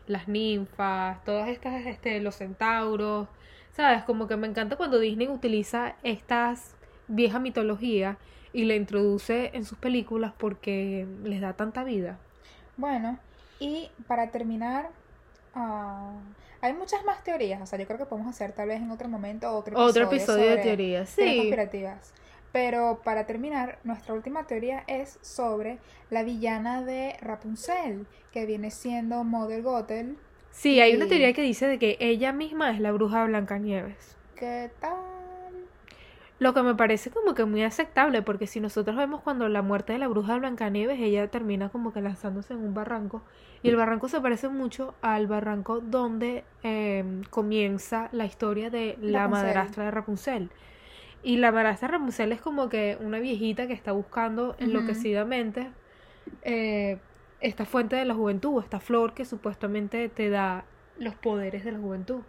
las 0.08 0.28
ninfas, 0.28 1.24
todas 1.24 1.50
estas, 1.50 1.86
este, 1.88 2.20
los 2.22 2.36
centauros, 2.36 3.28
¿sabes? 3.72 4.04
Como 4.04 4.28
que 4.28 4.38
me 4.38 4.48
encanta 4.48 4.76
cuando 4.78 5.00
Disney 5.00 5.28
utiliza 5.28 5.96
estas 6.04 6.76
viejas 7.08 7.42
mitologías 7.42 8.18
y 8.54 8.66
la 8.66 8.76
introduce 8.76 9.50
en 9.56 9.66
sus 9.66 9.80
películas 9.80 10.34
porque 10.38 11.08
les 11.24 11.42
da 11.42 11.54
tanta 11.54 11.84
vida. 11.84 12.20
Bueno, 12.78 13.20
y 13.60 13.90
para 14.08 14.30
terminar. 14.32 14.92
ah, 15.56 16.14
hay 16.64 16.74
muchas 16.74 17.04
más 17.04 17.22
teorías. 17.26 17.62
O 17.62 17.66
sea, 17.66 17.78
yo 17.78 17.86
creo 17.86 17.98
que 18.00 18.06
podemos 18.06 18.34
hacer 18.34 18.54
tal 18.54 18.70
vez 18.70 18.82
en 18.82 18.90
otro 18.90 19.10
momento 19.10 19.52
otro 19.52 19.74
episodio. 19.74 19.90
Otro 19.90 20.04
episodio 20.06 20.44
de 20.46 20.50
sobre 20.52 20.64
teorías, 20.64 21.14
teorías 21.16 21.34
sí. 21.34 21.38
conspirativas. 21.42 22.14
Pero 22.54 23.02
para 23.04 23.26
terminar, 23.26 23.80
nuestra 23.84 24.14
última 24.14 24.48
teoría 24.48 24.84
es 24.88 25.20
sobre 25.22 25.80
la 26.10 26.24
villana 26.24 26.82
de 26.84 27.18
Rapunzel, 27.20 28.08
que 28.32 28.46
viene 28.46 28.72
siendo 28.72 29.24
Mother 29.26 29.62
Gothel. 29.62 30.18
Sí, 30.52 30.80
hay 30.80 30.96
una 30.96 31.06
Y- 31.06 31.10
teoría 31.10 31.34
que 31.34 31.42
dice 31.42 31.68
de 31.68 31.80
que 31.80 31.98
ella 32.00 32.32
misma 32.32 32.72
es 32.72 32.80
la 32.80 32.92
bruja 32.94 33.26
Blancanieves. 33.26 34.16
¿Qué 34.36 34.72
tal? 34.80 34.94
Lo 36.44 36.54
que 36.54 36.62
me 36.62 36.76
parece 36.76 37.10
como 37.10 37.36
que 37.36 37.46
muy 37.46 37.64
aceptable, 37.64 38.22
porque 38.22 38.48
si 38.48 38.60
nosotros 38.60 38.98
vemos 38.98 39.22
cuando 39.22 39.48
la 39.48 39.62
muerte 39.62 39.94
de 39.94 40.00
la 40.00 40.10
bruja 40.10 40.34
de 40.34 40.40
Blancanieves, 40.40 41.00
ella 41.00 41.30
termina 41.30 41.70
como 41.70 41.94
que 41.94 42.02
lanzándose 42.02 42.52
en 42.52 42.60
un 42.60 42.74
barranco, 42.74 43.22
y 43.62 43.70
el 43.70 43.78
barranco 43.78 44.10
se 44.10 44.20
parece 44.20 44.50
mucho 44.50 44.94
al 45.02 45.28
barranco 45.28 45.80
donde 45.80 46.44
eh, 46.64 47.22
comienza 47.30 48.10
la 48.12 48.26
historia 48.26 48.70
de 48.70 48.98
la 49.00 49.20
Rapunzel. 49.20 49.46
madrastra 49.46 49.86
de 49.86 49.92
Rapunzel. 49.92 50.50
Y 51.24 51.38
la 51.38 51.54
madrastra 51.54 51.88
de 51.88 51.92
Rapunzel 51.94 52.34
es 52.34 52.42
como 52.42 52.68
que 52.68 52.98
una 53.00 53.20
viejita 53.20 53.66
que 53.66 53.74
está 53.74 53.94
buscando 53.94 54.58
enloquecidamente 54.60 55.72
eh, 56.42 57.00
esta 57.40 57.64
fuente 57.64 57.96
de 57.96 58.04
la 58.04 58.16
juventud, 58.16 58.62
esta 58.62 58.82
flor 58.82 59.14
que 59.14 59.24
supuestamente 59.24 60.10
te 60.10 60.30
da 60.30 60.66
los 61.00 61.16
poderes 61.16 61.64
de 61.64 61.72
la 61.72 61.80
juventud. 61.80 62.20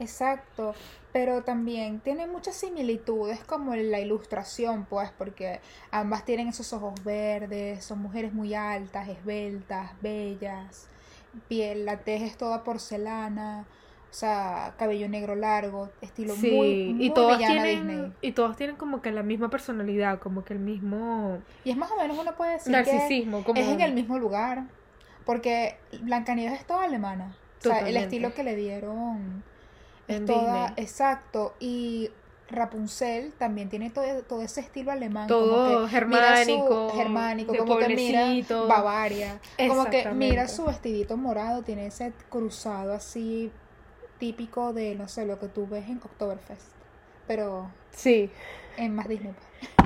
Exacto, 0.00 0.74
pero 1.12 1.42
también 1.42 2.00
tiene 2.00 2.26
muchas 2.26 2.54
similitudes 2.56 3.42
como 3.44 3.74
en 3.74 3.90
la 3.90 4.00
ilustración, 4.00 4.86
pues, 4.88 5.10
porque 5.16 5.60
ambas 5.90 6.24
tienen 6.24 6.48
esos 6.48 6.72
ojos 6.72 6.94
verdes, 7.04 7.84
son 7.84 8.00
mujeres 8.00 8.32
muy 8.32 8.54
altas, 8.54 9.08
esbeltas, 9.08 9.90
bellas, 10.00 10.88
piel, 11.48 11.84
la 11.84 11.98
tez 11.98 12.22
es 12.22 12.36
toda 12.36 12.62
porcelana, 12.62 13.66
o 14.10 14.14
sea, 14.14 14.74
cabello 14.78 15.08
negro 15.08 15.34
largo, 15.34 15.90
estilo 16.00 16.34
Sí, 16.34 16.50
muy, 16.50 16.94
muy 16.94 17.06
y 17.06 17.10
todas 17.10 17.38
tienen, 17.38 17.88
Disney. 17.88 18.12
y 18.22 18.32
todas 18.32 18.56
tienen 18.56 18.76
como 18.76 19.02
que 19.02 19.10
la 19.10 19.22
misma 19.22 19.50
personalidad, 19.50 20.18
como 20.20 20.44
que 20.44 20.54
el 20.54 20.60
mismo 20.60 21.38
Y 21.64 21.70
es 21.70 21.76
más 21.76 21.90
o 21.90 21.96
menos 21.96 22.16
uno 22.18 22.34
puede 22.34 22.52
decir 22.52 22.72
narcisismo, 22.72 23.38
que 23.38 23.44
como 23.44 23.60
es 23.60 23.68
en 23.68 23.80
el 23.80 23.92
mismo 23.92 24.18
lugar, 24.18 24.64
porque 25.26 25.76
Blancanieves 26.02 26.60
es 26.60 26.66
toda 26.66 26.84
alemana, 26.84 27.36
o 27.58 27.62
sea, 27.62 27.80
el 27.88 27.96
estilo 27.96 28.32
que 28.32 28.44
le 28.44 28.56
dieron 28.56 29.42
En 30.08 30.26
toda, 30.26 30.68
Disney. 30.68 30.84
exacto, 30.84 31.54
y 31.60 32.10
Rapunzel 32.50 33.32
también 33.32 33.68
tiene 33.68 33.90
todo, 33.90 34.22
todo 34.22 34.42
ese 34.42 34.60
estilo 34.60 34.90
alemán, 34.90 35.28
Todo 35.28 35.64
como 35.66 35.84
que 35.84 35.90
germánico, 35.90 36.20
mira 36.22 36.88
su, 36.90 36.96
germánico, 36.96 37.52
de 37.52 37.58
como 37.58 37.78
que 37.78 37.88
mira. 37.88 38.66
Bavaria, 38.66 39.40
como 39.68 39.84
que 39.84 40.08
mira 40.12 40.48
su 40.48 40.64
vestidito 40.64 41.16
morado, 41.16 41.62
tiene 41.62 41.86
ese 41.86 42.12
cruzado 42.30 42.94
así 42.94 43.52
típico 44.18 44.72
de, 44.72 44.94
no 44.94 45.08
sé, 45.08 45.26
lo 45.26 45.38
que 45.38 45.48
tú 45.48 45.66
ves 45.68 45.88
en 45.88 45.98
Oktoberfest, 45.98 46.66
pero 47.26 47.70
Sí, 47.92 48.30
en 48.76 48.94
más 48.94 49.08
Disney. 49.08 49.34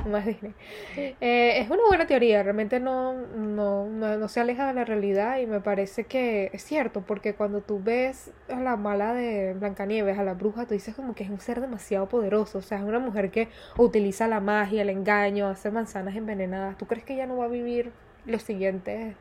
más 0.09 0.25
Disney. 0.25 0.53
Eh, 0.97 1.59
es 1.59 1.69
una 1.69 1.83
buena 1.87 2.05
teoría, 2.07 2.43
realmente 2.43 2.79
no, 2.79 3.13
no, 3.13 3.85
no, 3.87 4.17
no 4.17 4.27
se 4.27 4.39
aleja 4.39 4.67
de 4.67 4.73
la 4.73 4.85
realidad 4.85 5.39
y 5.39 5.45
me 5.45 5.59
parece 5.59 6.05
que 6.05 6.49
es 6.53 6.63
cierto, 6.63 7.01
porque 7.01 7.33
cuando 7.33 7.61
tú 7.61 7.81
ves 7.83 8.31
a 8.49 8.59
la 8.59 8.75
mala 8.75 9.13
de 9.13 9.53
Blancanieves, 9.53 10.17
a 10.17 10.23
la 10.23 10.33
bruja, 10.33 10.65
tú 10.65 10.73
dices 10.73 10.95
como 10.95 11.15
que 11.15 11.23
es 11.23 11.29
un 11.29 11.39
ser 11.39 11.61
demasiado 11.61 12.07
poderoso, 12.07 12.59
o 12.59 12.61
sea, 12.61 12.77
es 12.79 12.83
una 12.83 12.99
mujer 12.99 13.31
que 13.31 13.49
utiliza 13.77 14.27
la 14.27 14.39
magia, 14.39 14.81
el 14.81 14.89
engaño, 14.89 15.47
hace 15.47 15.71
manzanas 15.71 16.15
envenenadas. 16.15 16.77
¿Tú 16.77 16.85
crees 16.85 17.03
que 17.03 17.13
ella 17.13 17.27
no 17.27 17.37
va 17.37 17.45
a 17.45 17.49
vivir 17.49 17.91
los 18.25 18.43
siguientes 18.43 19.15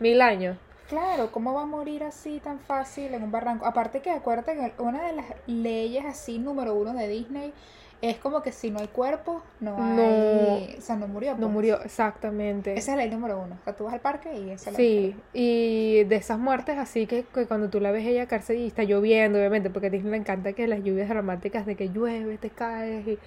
mil 0.00 0.20
años? 0.20 0.56
Claro, 0.88 1.32
¿cómo 1.32 1.54
va 1.54 1.62
a 1.62 1.66
morir 1.66 2.04
así 2.04 2.40
tan 2.40 2.58
fácil 2.58 3.14
en 3.14 3.22
un 3.22 3.30
barranco? 3.30 3.64
Aparte 3.64 4.00
que 4.00 4.10
acuérdate 4.10 4.54
que 4.54 4.82
una 4.82 5.02
de 5.06 5.14
las 5.14 5.26
leyes 5.46 6.04
así 6.04 6.38
número 6.38 6.74
uno 6.74 6.92
de 6.92 7.08
Disney 7.08 7.52
es 8.02 8.16
como 8.18 8.42
que 8.42 8.50
si 8.50 8.72
no 8.72 8.80
hay 8.80 8.88
cuerpo, 8.88 9.42
no 9.60 9.76
hay... 9.80 10.74
O 10.76 10.80
sea, 10.80 10.96
no 10.96 11.06
murió. 11.06 11.34
No 11.34 11.42
pues. 11.42 11.50
murió, 11.52 11.80
exactamente. 11.82 12.72
Esa 12.72 12.90
es 12.90 12.96
la 12.96 13.04
ley 13.04 13.10
número 13.10 13.40
uno. 13.40 13.56
O 13.60 13.64
sea, 13.64 13.76
tú 13.76 13.84
vas 13.84 13.94
al 13.94 14.00
parque 14.00 14.34
y 14.34 14.50
esa 14.50 14.70
es 14.70 14.72
la 14.72 14.76
Sí, 14.76 15.14
y 15.32 16.02
de 16.02 16.16
esas 16.16 16.36
muertes 16.40 16.78
así 16.78 17.06
que, 17.06 17.22
que 17.22 17.46
cuando 17.46 17.70
tú 17.70 17.78
la 17.78 17.92
ves 17.92 18.04
ella 18.04 18.26
cárcel 18.26 18.58
y 18.58 18.66
está 18.66 18.82
lloviendo, 18.82 19.38
obviamente, 19.38 19.70
porque 19.70 19.86
a 19.86 19.90
Disney 19.90 20.10
le 20.10 20.16
encanta 20.16 20.52
que 20.52 20.66
las 20.66 20.82
lluvias 20.82 21.08
dramáticas 21.08 21.64
de 21.64 21.76
que 21.76 21.90
llueve, 21.90 22.38
te 22.38 22.50
caes 22.50 23.06
y 23.06 23.18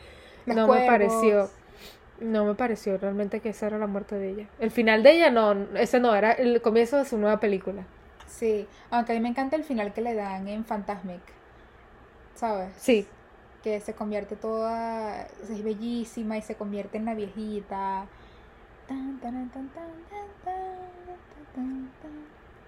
Los 0.46 0.58
no 0.58 0.68
me 0.68 0.86
pareció, 0.86 1.50
no 2.20 2.44
me 2.44 2.54
pareció 2.56 2.98
realmente 2.98 3.40
que 3.40 3.50
esa 3.50 3.68
era 3.68 3.78
la 3.78 3.88
muerte 3.88 4.16
de 4.16 4.30
ella. 4.32 4.48
El 4.60 4.72
final 4.72 5.04
de 5.04 5.12
ella 5.12 5.32
no, 5.32 5.54
ese 5.76 6.02
no, 6.02 6.14
era 6.14 6.34
el 6.34 6.62
comienzo 6.62 6.98
de 6.98 7.06
su 7.06 7.18
nueva 7.18 7.40
película. 7.40 7.86
Sí, 8.28 8.68
aunque 8.90 9.14
a 9.14 9.16
mí 9.16 9.22
me 9.22 9.30
encanta 9.30 9.56
el 9.56 9.64
final 9.64 9.94
que 9.94 10.02
le 10.02 10.16
dan 10.16 10.50
en 10.50 10.66
Fantasmic. 10.66 11.22
¿Sabes? 12.36 12.74
Sí, 12.76 13.08
que 13.66 13.80
se 13.80 13.94
convierte 13.94 14.36
toda, 14.36 15.24
es 15.24 15.64
bellísima 15.64 16.38
y 16.38 16.44
se 16.44 16.54
convierte 16.54 17.00
en 17.00 17.06
la 17.06 17.16
viejita. 17.16 18.06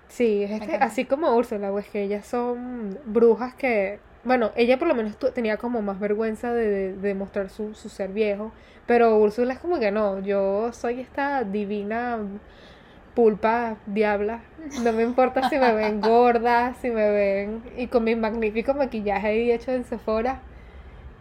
Sí, 0.07 0.43
es 0.43 0.49
este, 0.49 0.75
así 0.77 1.05
como 1.05 1.35
Úrsula, 1.35 1.69
pues 1.69 1.87
que 1.87 2.01
ellas 2.01 2.25
son 2.25 2.97
brujas 3.05 3.53
que, 3.53 3.99
bueno, 4.23 4.49
ella 4.55 4.79
por 4.79 4.87
lo 4.87 4.95
menos 4.95 5.15
tenía 5.35 5.57
como 5.57 5.83
más 5.83 5.99
vergüenza 5.99 6.51
de, 6.51 6.93
de 6.93 7.13
mostrar 7.13 7.51
su, 7.51 7.75
su, 7.75 7.89
ser 7.89 8.09
viejo, 8.09 8.51
pero 8.87 9.19
Úrsula 9.19 9.53
es 9.53 9.59
como 9.59 9.77
que 9.77 9.91
no, 9.91 10.19
yo 10.21 10.73
soy 10.73 10.99
esta 10.99 11.43
divina 11.43 12.17
pulpa, 13.13 13.77
diabla, 13.85 14.41
no 14.83 14.93
me 14.93 15.03
importa 15.03 15.47
si 15.47 15.59
me 15.59 15.73
ven 15.73 16.01
gorda, 16.01 16.73
si 16.81 16.89
me 16.89 17.11
ven 17.11 17.61
y 17.77 17.85
con 17.85 18.03
mi 18.03 18.15
magnífico 18.15 18.73
maquillaje 18.73 19.43
y 19.43 19.51
hecho 19.51 19.71
en 19.71 19.83
Sephora 19.83 20.41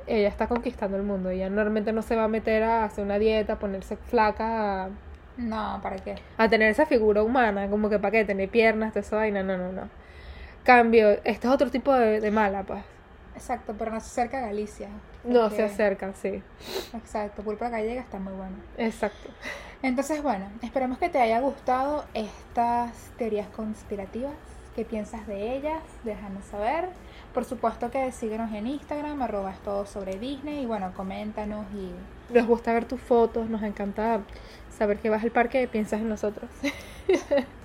ella 0.07 0.29
está 0.29 0.47
conquistando 0.49 0.97
el 0.97 1.03
mundo, 1.03 1.31
ella 1.31 1.49
normalmente 1.51 1.93
no 1.93 2.03
se 2.03 2.17
va 2.17 2.25
a 2.25 2.29
meter 2.29 2.63
a 2.63 2.85
hacer 2.85 3.05
una 3.05 3.19
dieta, 3.19 3.55
a 3.55 3.59
ponerse 3.59 3.97
flaca, 3.97 4.85
a, 4.85 4.91
No, 5.37 5.81
¿para 5.83 5.97
qué? 5.97 6.17
a 6.39 6.49
tener 6.49 6.71
esa 6.71 6.87
figura 6.87 7.23
humana, 7.23 7.69
como 7.69 7.89
que 7.91 7.99
para 7.99 8.13
qué, 8.13 8.25
tener 8.25 8.49
piernas, 8.49 8.93
toda 8.93 9.01
esa 9.01 9.17
vaina, 9.17 9.43
no, 9.43 9.57
no, 9.57 9.73
no. 9.73 9.89
Cambio, 10.65 11.11
este 11.25 11.47
es 11.47 11.53
otro 11.53 11.71
tipo 11.71 11.93
de, 11.93 12.21
de 12.21 12.31
mala, 12.31 12.63
pues. 12.65 12.83
Exacto, 13.35 13.75
pero 13.79 13.91
no 13.91 14.01
se 14.01 14.07
acerca 14.07 14.39
a 14.39 14.41
Galicia. 14.47 14.89
No 15.25 15.51
se 15.51 15.63
acercan, 15.65 16.15
sí. 16.15 16.43
Exacto, 16.95 17.43
pulpa 17.43 17.69
gallega 17.69 18.01
está 18.01 18.19
muy 18.19 18.33
bueno. 18.33 18.57
Exacto. 18.79 19.29
Entonces, 19.83 20.23
bueno, 20.23 20.47
esperemos 20.63 20.99
que 20.99 21.09
te 21.09 21.21
haya 21.21 21.41
gustado 21.41 22.05
estas 22.15 22.93
teorías 23.19 23.47
conspirativas. 23.49 24.33
¿Qué 24.77 24.85
piensas 24.85 25.27
de 25.27 25.57
ellas? 25.57 25.83
Déjanos 26.05 26.45
saber. 26.45 26.91
Por 27.33 27.47
supuesto 27.47 27.91
que 27.91 28.13
síguenos 28.13 28.53
en 28.53 28.67
Instagram, 28.67 29.23
arroba 29.23 29.51
es 29.51 29.59
todo 29.61 29.87
sobre 29.87 30.19
Disney. 30.19 30.65
Y 30.65 30.67
bueno, 30.67 30.93
coméntanos 30.95 31.65
y 31.75 32.35
Nos 32.35 32.47
gusta 32.47 32.75
ver 32.75 32.85
tus 32.85 33.01
fotos, 33.01 33.49
nos 33.49 33.63
encanta 33.63 34.21
saber 34.77 34.99
que 34.99 35.09
vas 35.09 35.25
al 35.25 35.31
parque 35.31 35.63
y 35.63 35.67
piensas 35.67 36.01
en 36.01 36.11
nosotros. 36.11 36.51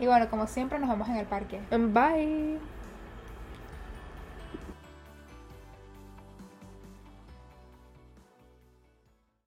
Y 0.00 0.06
bueno, 0.06 0.28
como 0.30 0.46
siempre, 0.46 0.78
nos 0.78 0.88
vemos 0.88 1.08
en 1.08 1.16
el 1.16 1.26
parque. 1.26 1.60
Bye. 1.70 2.71